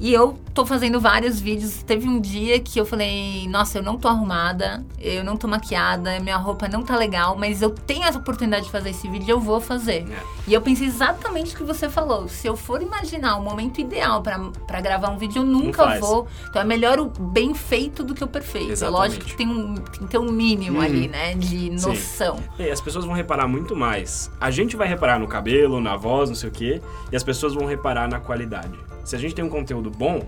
E 0.02 0.12
eu 0.12 0.36
tô 0.52 0.66
fazendo 0.66 0.98
vários 1.00 1.38
vídeos. 1.38 1.84
Teve 1.84 2.08
um 2.08 2.20
dia 2.20 2.58
que 2.58 2.76
eu 2.76 2.84
falei, 2.84 3.46
nossa, 3.48 3.78
eu 3.78 3.84
não 3.84 3.96
tô 3.96 4.08
arrumada, 4.08 4.84
eu 4.98 5.22
não 5.22 5.36
tô 5.36 5.46
maquiada, 5.46 6.18
minha 6.18 6.36
roupa 6.36 6.66
não 6.66 6.82
tá 6.82 6.96
legal, 6.96 7.36
mas 7.38 7.62
eu 7.62 7.70
tenho 7.70 8.02
essa 8.02 8.18
oportunidade 8.18 8.64
de 8.64 8.72
fazer 8.72 8.90
esse 8.90 9.06
vídeo, 9.08 9.30
eu 9.30 9.38
vou 9.38 9.60
fazer. 9.60 10.04
É. 10.10 10.22
E 10.48 10.52
eu 10.54 10.60
pensei 10.60 10.88
exatamente 10.88 11.54
o 11.54 11.56
que 11.56 11.62
você 11.62 11.88
falou. 11.88 12.26
Se 12.26 12.48
eu 12.48 12.56
for 12.56 12.82
imaginar 12.82 13.36
o 13.36 13.42
momento 13.44 13.80
ideal 13.80 14.20
pra 14.22 14.40
pra 14.66 14.80
gravar 14.80 15.08
um 15.10 15.18
vídeo, 15.18 15.42
eu 15.42 15.46
nunca 15.46 16.00
vou. 16.00 16.26
Então 16.50 16.60
é 16.60 16.64
melhor 16.64 16.98
o 16.98 17.06
bem 17.06 17.54
feito 17.54 18.02
do 18.02 18.12
que 18.12 18.24
o 18.24 18.26
perfeito. 18.26 18.72
Exatamente. 18.72 18.96
É 18.96 19.04
lógico 19.04 19.24
que 19.24 19.36
tem, 19.36 19.46
um, 19.46 19.74
tem 19.76 20.00
que 20.00 20.06
ter 20.06 20.18
um 20.18 20.32
mínimo 20.32 20.78
Uhum. 20.78 20.84
ali, 20.84 21.06
né? 21.06 21.34
De 21.34 21.78
Sim. 21.78 21.88
noção. 21.88 22.40
E 22.58 22.68
as 22.68 22.80
pessoas 22.80 23.04
vão 23.04 23.14
reparar 23.14 23.46
muito 23.46 23.76
mais. 23.76 24.32
A 24.40 24.50
gente 24.50 24.76
vai 24.76 24.88
reparar 24.88 25.20
no 25.20 25.28
cabelo, 25.28 25.80
na 25.80 25.96
voz, 25.96 26.28
não 26.28 26.34
sei 26.34 26.48
o 26.48 26.52
quê, 26.52 26.82
e 27.12 27.14
as 27.14 27.22
pessoas 27.22 27.54
vão 27.54 27.66
reparar 27.66 28.08
na 28.08 28.18
qualidade. 28.18 28.76
Se 29.04 29.16
a 29.16 29.18
gente 29.18 29.34
tem 29.34 29.44
um 29.44 29.48
conteúdo 29.48 29.90
bom, 29.90 30.26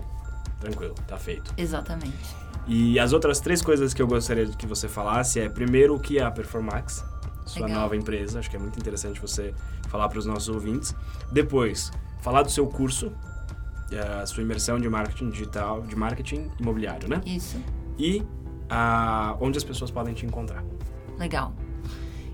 tranquilo, 0.59 0.95
tá 1.07 1.17
feito. 1.17 1.53
Exatamente. 1.57 2.35
E 2.67 2.99
as 2.99 3.13
outras 3.13 3.39
três 3.39 3.61
coisas 3.61 3.93
que 3.93 4.01
eu 4.01 4.07
gostaria 4.07 4.47
que 4.47 4.65
você 4.65 4.87
falasse 4.87 5.39
é, 5.39 5.47
primeiro, 5.47 5.95
o 5.95 5.99
que 5.99 6.17
é 6.17 6.23
a 6.23 6.31
Performax, 6.31 7.05
sua 7.45 7.67
Legal. 7.67 7.81
nova 7.81 7.95
empresa, 7.95 8.39
acho 8.39 8.49
que 8.49 8.55
é 8.55 8.59
muito 8.59 8.79
interessante 8.79 9.19
você 9.21 9.53
falar 9.87 10.09
para 10.09 10.17
os 10.17 10.25
nossos 10.25 10.49
ouvintes. 10.49 10.95
Depois, 11.31 11.91
falar 12.21 12.41
do 12.41 12.49
seu 12.49 12.65
curso, 12.65 13.11
é, 13.91 13.99
a 13.99 14.25
sua 14.25 14.41
imersão 14.41 14.79
de 14.79 14.89
marketing 14.89 15.29
digital, 15.29 15.81
de 15.81 15.95
marketing 15.95 16.49
imobiliário, 16.59 17.07
né? 17.07 17.21
Isso. 17.25 17.57
E 17.99 18.23
uh, 18.71 19.37
onde 19.39 19.57
as 19.57 19.63
pessoas 19.63 19.91
podem 19.91 20.13
te 20.13 20.25
encontrar. 20.25 20.63
Legal. 21.17 21.53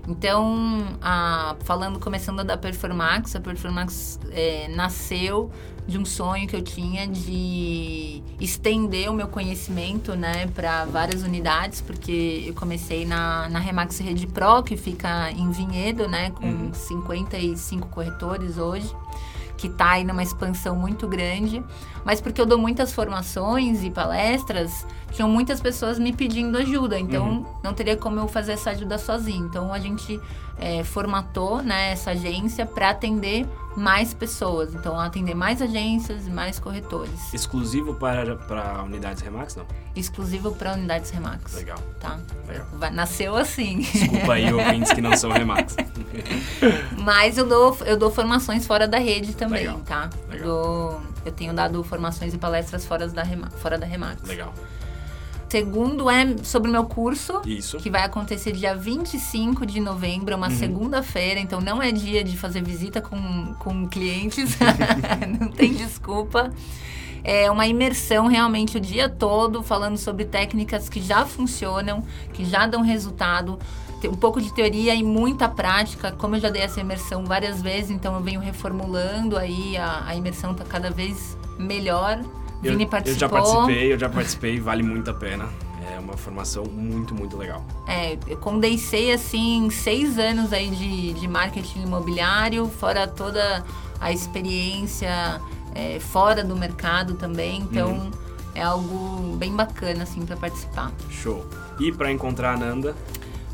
Então, 0.08 0.98
a, 1.00 1.54
falando, 1.60 2.00
começando 2.00 2.42
da 2.42 2.56
Performax, 2.56 3.36
a 3.36 3.40
Performax 3.40 4.18
é, 4.32 4.68
nasceu 4.68 5.50
de 5.86 5.98
um 5.98 6.04
sonho 6.04 6.46
que 6.46 6.54
eu 6.54 6.62
tinha 6.62 7.06
de 7.06 8.22
estender 8.40 9.10
o 9.10 9.14
meu 9.14 9.28
conhecimento 9.28 10.14
né, 10.14 10.46
para 10.48 10.84
várias 10.84 11.22
unidades, 11.22 11.80
porque 11.80 12.44
eu 12.46 12.54
comecei 12.54 13.04
na, 13.04 13.48
na 13.48 13.58
Remax 13.58 13.98
Rede 13.98 14.26
Pro, 14.26 14.62
que 14.62 14.76
fica 14.76 15.30
em 15.32 15.50
Vinhedo, 15.50 16.08
né, 16.08 16.30
com 16.30 16.46
uhum. 16.46 16.74
55 16.74 17.88
corretores 17.88 18.58
hoje 18.58 18.92
que 19.56 19.66
está 19.66 19.92
aí 19.92 20.04
numa 20.04 20.22
expansão 20.22 20.74
muito 20.74 21.06
grande, 21.06 21.62
mas 22.04 22.20
porque 22.20 22.40
eu 22.40 22.46
dou 22.46 22.58
muitas 22.58 22.92
formações 22.92 23.82
e 23.84 23.90
palestras, 23.90 24.86
tinham 25.12 25.28
muitas 25.28 25.60
pessoas 25.60 25.98
me 25.98 26.12
pedindo 26.12 26.58
ajuda, 26.58 26.98
então 26.98 27.26
uhum. 27.26 27.46
não 27.62 27.72
teria 27.72 27.96
como 27.96 28.18
eu 28.18 28.26
fazer 28.26 28.52
essa 28.52 28.70
ajuda 28.70 28.98
sozinho. 28.98 29.46
Então 29.46 29.72
a 29.72 29.78
gente 29.78 30.20
é, 30.62 30.84
formatou 30.84 31.60
né, 31.60 31.90
essa 31.90 32.12
agência 32.12 32.64
para 32.64 32.90
atender 32.90 33.46
mais 33.76 34.14
pessoas, 34.14 34.74
então 34.74 34.98
atender 35.00 35.34
mais 35.34 35.60
agências 35.60 36.26
e 36.26 36.30
mais 36.30 36.58
corretores. 36.58 37.32
Exclusivo 37.32 37.94
para, 37.94 38.36
para 38.36 38.82
unidades 38.82 39.22
Remax, 39.22 39.56
não? 39.56 39.66
Exclusivo 39.96 40.52
para 40.52 40.74
unidades 40.74 41.10
Remax. 41.10 41.54
Legal. 41.54 41.78
Tá. 41.98 42.18
Legal. 42.46 42.66
Nasceu 42.92 43.34
assim. 43.34 43.78
Desculpa 43.80 44.34
aí, 44.34 44.52
ouvintes 44.52 44.92
que 44.92 45.00
não 45.00 45.16
são 45.16 45.32
Remax. 45.32 45.74
Mas 46.98 47.38
eu 47.38 47.46
dou, 47.46 47.76
eu 47.84 47.96
dou 47.96 48.10
formações 48.10 48.66
fora 48.66 48.86
da 48.86 48.98
rede 48.98 49.34
também, 49.34 49.62
Legal. 49.62 49.80
tá? 49.80 50.10
Legal. 50.28 50.38
Eu, 50.38 50.44
dou, 50.44 51.02
eu 51.24 51.32
tenho 51.32 51.52
dado 51.52 51.82
formações 51.82 52.34
e 52.34 52.38
palestras 52.38 52.84
fora 52.84 53.08
da, 53.08 53.24
fora 53.56 53.78
da 53.78 53.86
Remax. 53.86 54.22
Legal. 54.22 54.52
Segundo 55.52 56.08
é 56.08 56.34
sobre 56.42 56.70
o 56.70 56.72
meu 56.72 56.86
curso. 56.86 57.42
Isso. 57.44 57.76
Que 57.76 57.90
vai 57.90 58.02
acontecer 58.04 58.52
dia 58.52 58.74
25 58.74 59.66
de 59.66 59.80
novembro, 59.80 60.34
uma 60.34 60.48
uhum. 60.48 60.56
segunda-feira. 60.56 61.38
Então 61.38 61.60
não 61.60 61.82
é 61.82 61.92
dia 61.92 62.24
de 62.24 62.38
fazer 62.38 62.62
visita 62.62 63.02
com, 63.02 63.52
com 63.58 63.86
clientes. 63.86 64.56
não 65.38 65.48
tem 65.48 65.74
desculpa. 65.74 66.50
É 67.22 67.50
uma 67.50 67.66
imersão 67.66 68.28
realmente 68.28 68.78
o 68.78 68.80
dia 68.80 69.10
todo, 69.10 69.62
falando 69.62 69.98
sobre 69.98 70.24
técnicas 70.24 70.88
que 70.88 71.02
já 71.02 71.26
funcionam, 71.26 72.02
que 72.32 72.46
já 72.46 72.66
dão 72.66 72.80
resultado. 72.80 73.58
Um 74.06 74.16
pouco 74.16 74.40
de 74.40 74.54
teoria 74.54 74.94
e 74.94 75.02
muita 75.02 75.50
prática. 75.50 76.12
Como 76.12 76.34
eu 76.34 76.40
já 76.40 76.48
dei 76.48 76.62
essa 76.62 76.80
imersão 76.80 77.26
várias 77.26 77.60
vezes, 77.60 77.90
então 77.90 78.14
eu 78.14 78.22
venho 78.22 78.40
reformulando 78.40 79.36
aí, 79.36 79.76
a, 79.76 80.04
a 80.06 80.16
imersão 80.16 80.52
está 80.52 80.64
cada 80.64 80.90
vez 80.90 81.36
melhor. 81.58 82.18
Eu, 82.62 82.72
Vini 82.72 82.86
participou. 82.86 83.14
Eu 83.14 83.18
já 83.18 83.28
participei, 83.28 83.92
eu 83.92 83.98
já 83.98 84.08
participei, 84.08 84.60
vale 84.60 84.82
muito 84.82 85.10
a 85.10 85.14
pena. 85.14 85.48
É 85.90 85.98
uma 85.98 86.16
formação 86.16 86.64
muito, 86.64 87.14
muito 87.14 87.36
legal. 87.36 87.64
É, 87.88 88.16
eu 88.26 88.36
condensei, 88.36 89.12
assim, 89.12 89.68
seis 89.70 90.18
anos 90.18 90.52
aí 90.52 90.70
de, 90.70 91.12
de 91.14 91.28
marketing 91.28 91.82
imobiliário, 91.82 92.66
fora 92.68 93.06
toda 93.06 93.64
a 94.00 94.12
experiência 94.12 95.40
é, 95.74 95.98
fora 95.98 96.44
do 96.44 96.56
mercado 96.56 97.14
também. 97.14 97.62
Então, 97.62 97.90
uhum. 97.90 98.10
é 98.54 98.62
algo 98.62 99.36
bem 99.36 99.54
bacana, 99.54 100.04
assim, 100.04 100.24
para 100.24 100.36
participar. 100.36 100.92
Show. 101.10 101.44
E 101.80 101.90
para 101.90 102.12
encontrar 102.12 102.54
a 102.54 102.56
Nanda? 102.56 102.94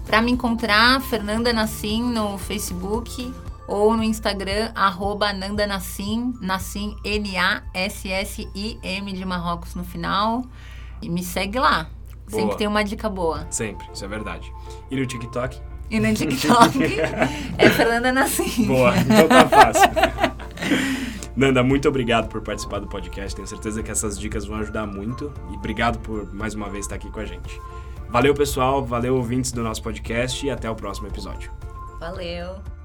Para 0.06 0.20
me 0.22 0.30
encontrar, 0.32 1.00
Fernanda 1.02 1.52
Nassim 1.52 2.02
no 2.02 2.38
Facebook 2.38 3.32
ou 3.68 3.94
no 3.94 4.02
Instagram, 4.02 4.72
arroba 4.74 5.32
Nanda 5.32 5.66
Nassim, 5.66 6.32
Nassim, 6.40 6.96
N-A-S-S-I-M 7.04 7.52
de 9.12 9.24
Marrocos 9.26 9.74
no 9.74 9.84
final. 9.84 10.42
E 11.02 11.08
me 11.10 11.22
segue 11.22 11.60
lá. 11.60 11.90
Boa. 12.28 12.42
Sempre 12.42 12.56
tem 12.56 12.66
uma 12.66 12.82
dica 12.82 13.08
boa. 13.08 13.46
Sempre, 13.50 13.86
isso 13.92 14.04
é 14.04 14.08
verdade. 14.08 14.52
E 14.90 14.96
no 14.96 15.06
TikTok? 15.06 15.60
E 15.90 16.00
no 16.00 16.12
TikTok 16.14 16.78
é 17.58 17.70
Fernanda 17.70 18.10
Nassim. 18.10 18.66
Boa, 18.66 18.96
então 18.96 19.28
tá 19.28 19.48
fácil. 19.48 19.90
Nanda, 21.36 21.62
muito 21.62 21.88
obrigado 21.88 22.28
por 22.28 22.40
participar 22.42 22.80
do 22.80 22.88
podcast. 22.88 23.36
Tenho 23.36 23.46
certeza 23.46 23.82
que 23.82 23.90
essas 23.90 24.18
dicas 24.18 24.44
vão 24.44 24.58
ajudar 24.58 24.86
muito. 24.86 25.32
E 25.52 25.56
obrigado 25.56 25.98
por 26.00 26.34
mais 26.34 26.54
uma 26.54 26.68
vez 26.68 26.86
estar 26.86 26.96
aqui 26.96 27.10
com 27.10 27.20
a 27.20 27.24
gente. 27.24 27.60
Valeu, 28.08 28.34
pessoal. 28.34 28.84
Valeu, 28.84 29.16
ouvintes 29.16 29.52
do 29.52 29.62
nosso 29.62 29.82
podcast. 29.82 30.44
E 30.44 30.50
até 30.50 30.68
o 30.68 30.74
próximo 30.74 31.06
episódio. 31.06 31.52
Valeu. 32.00 32.77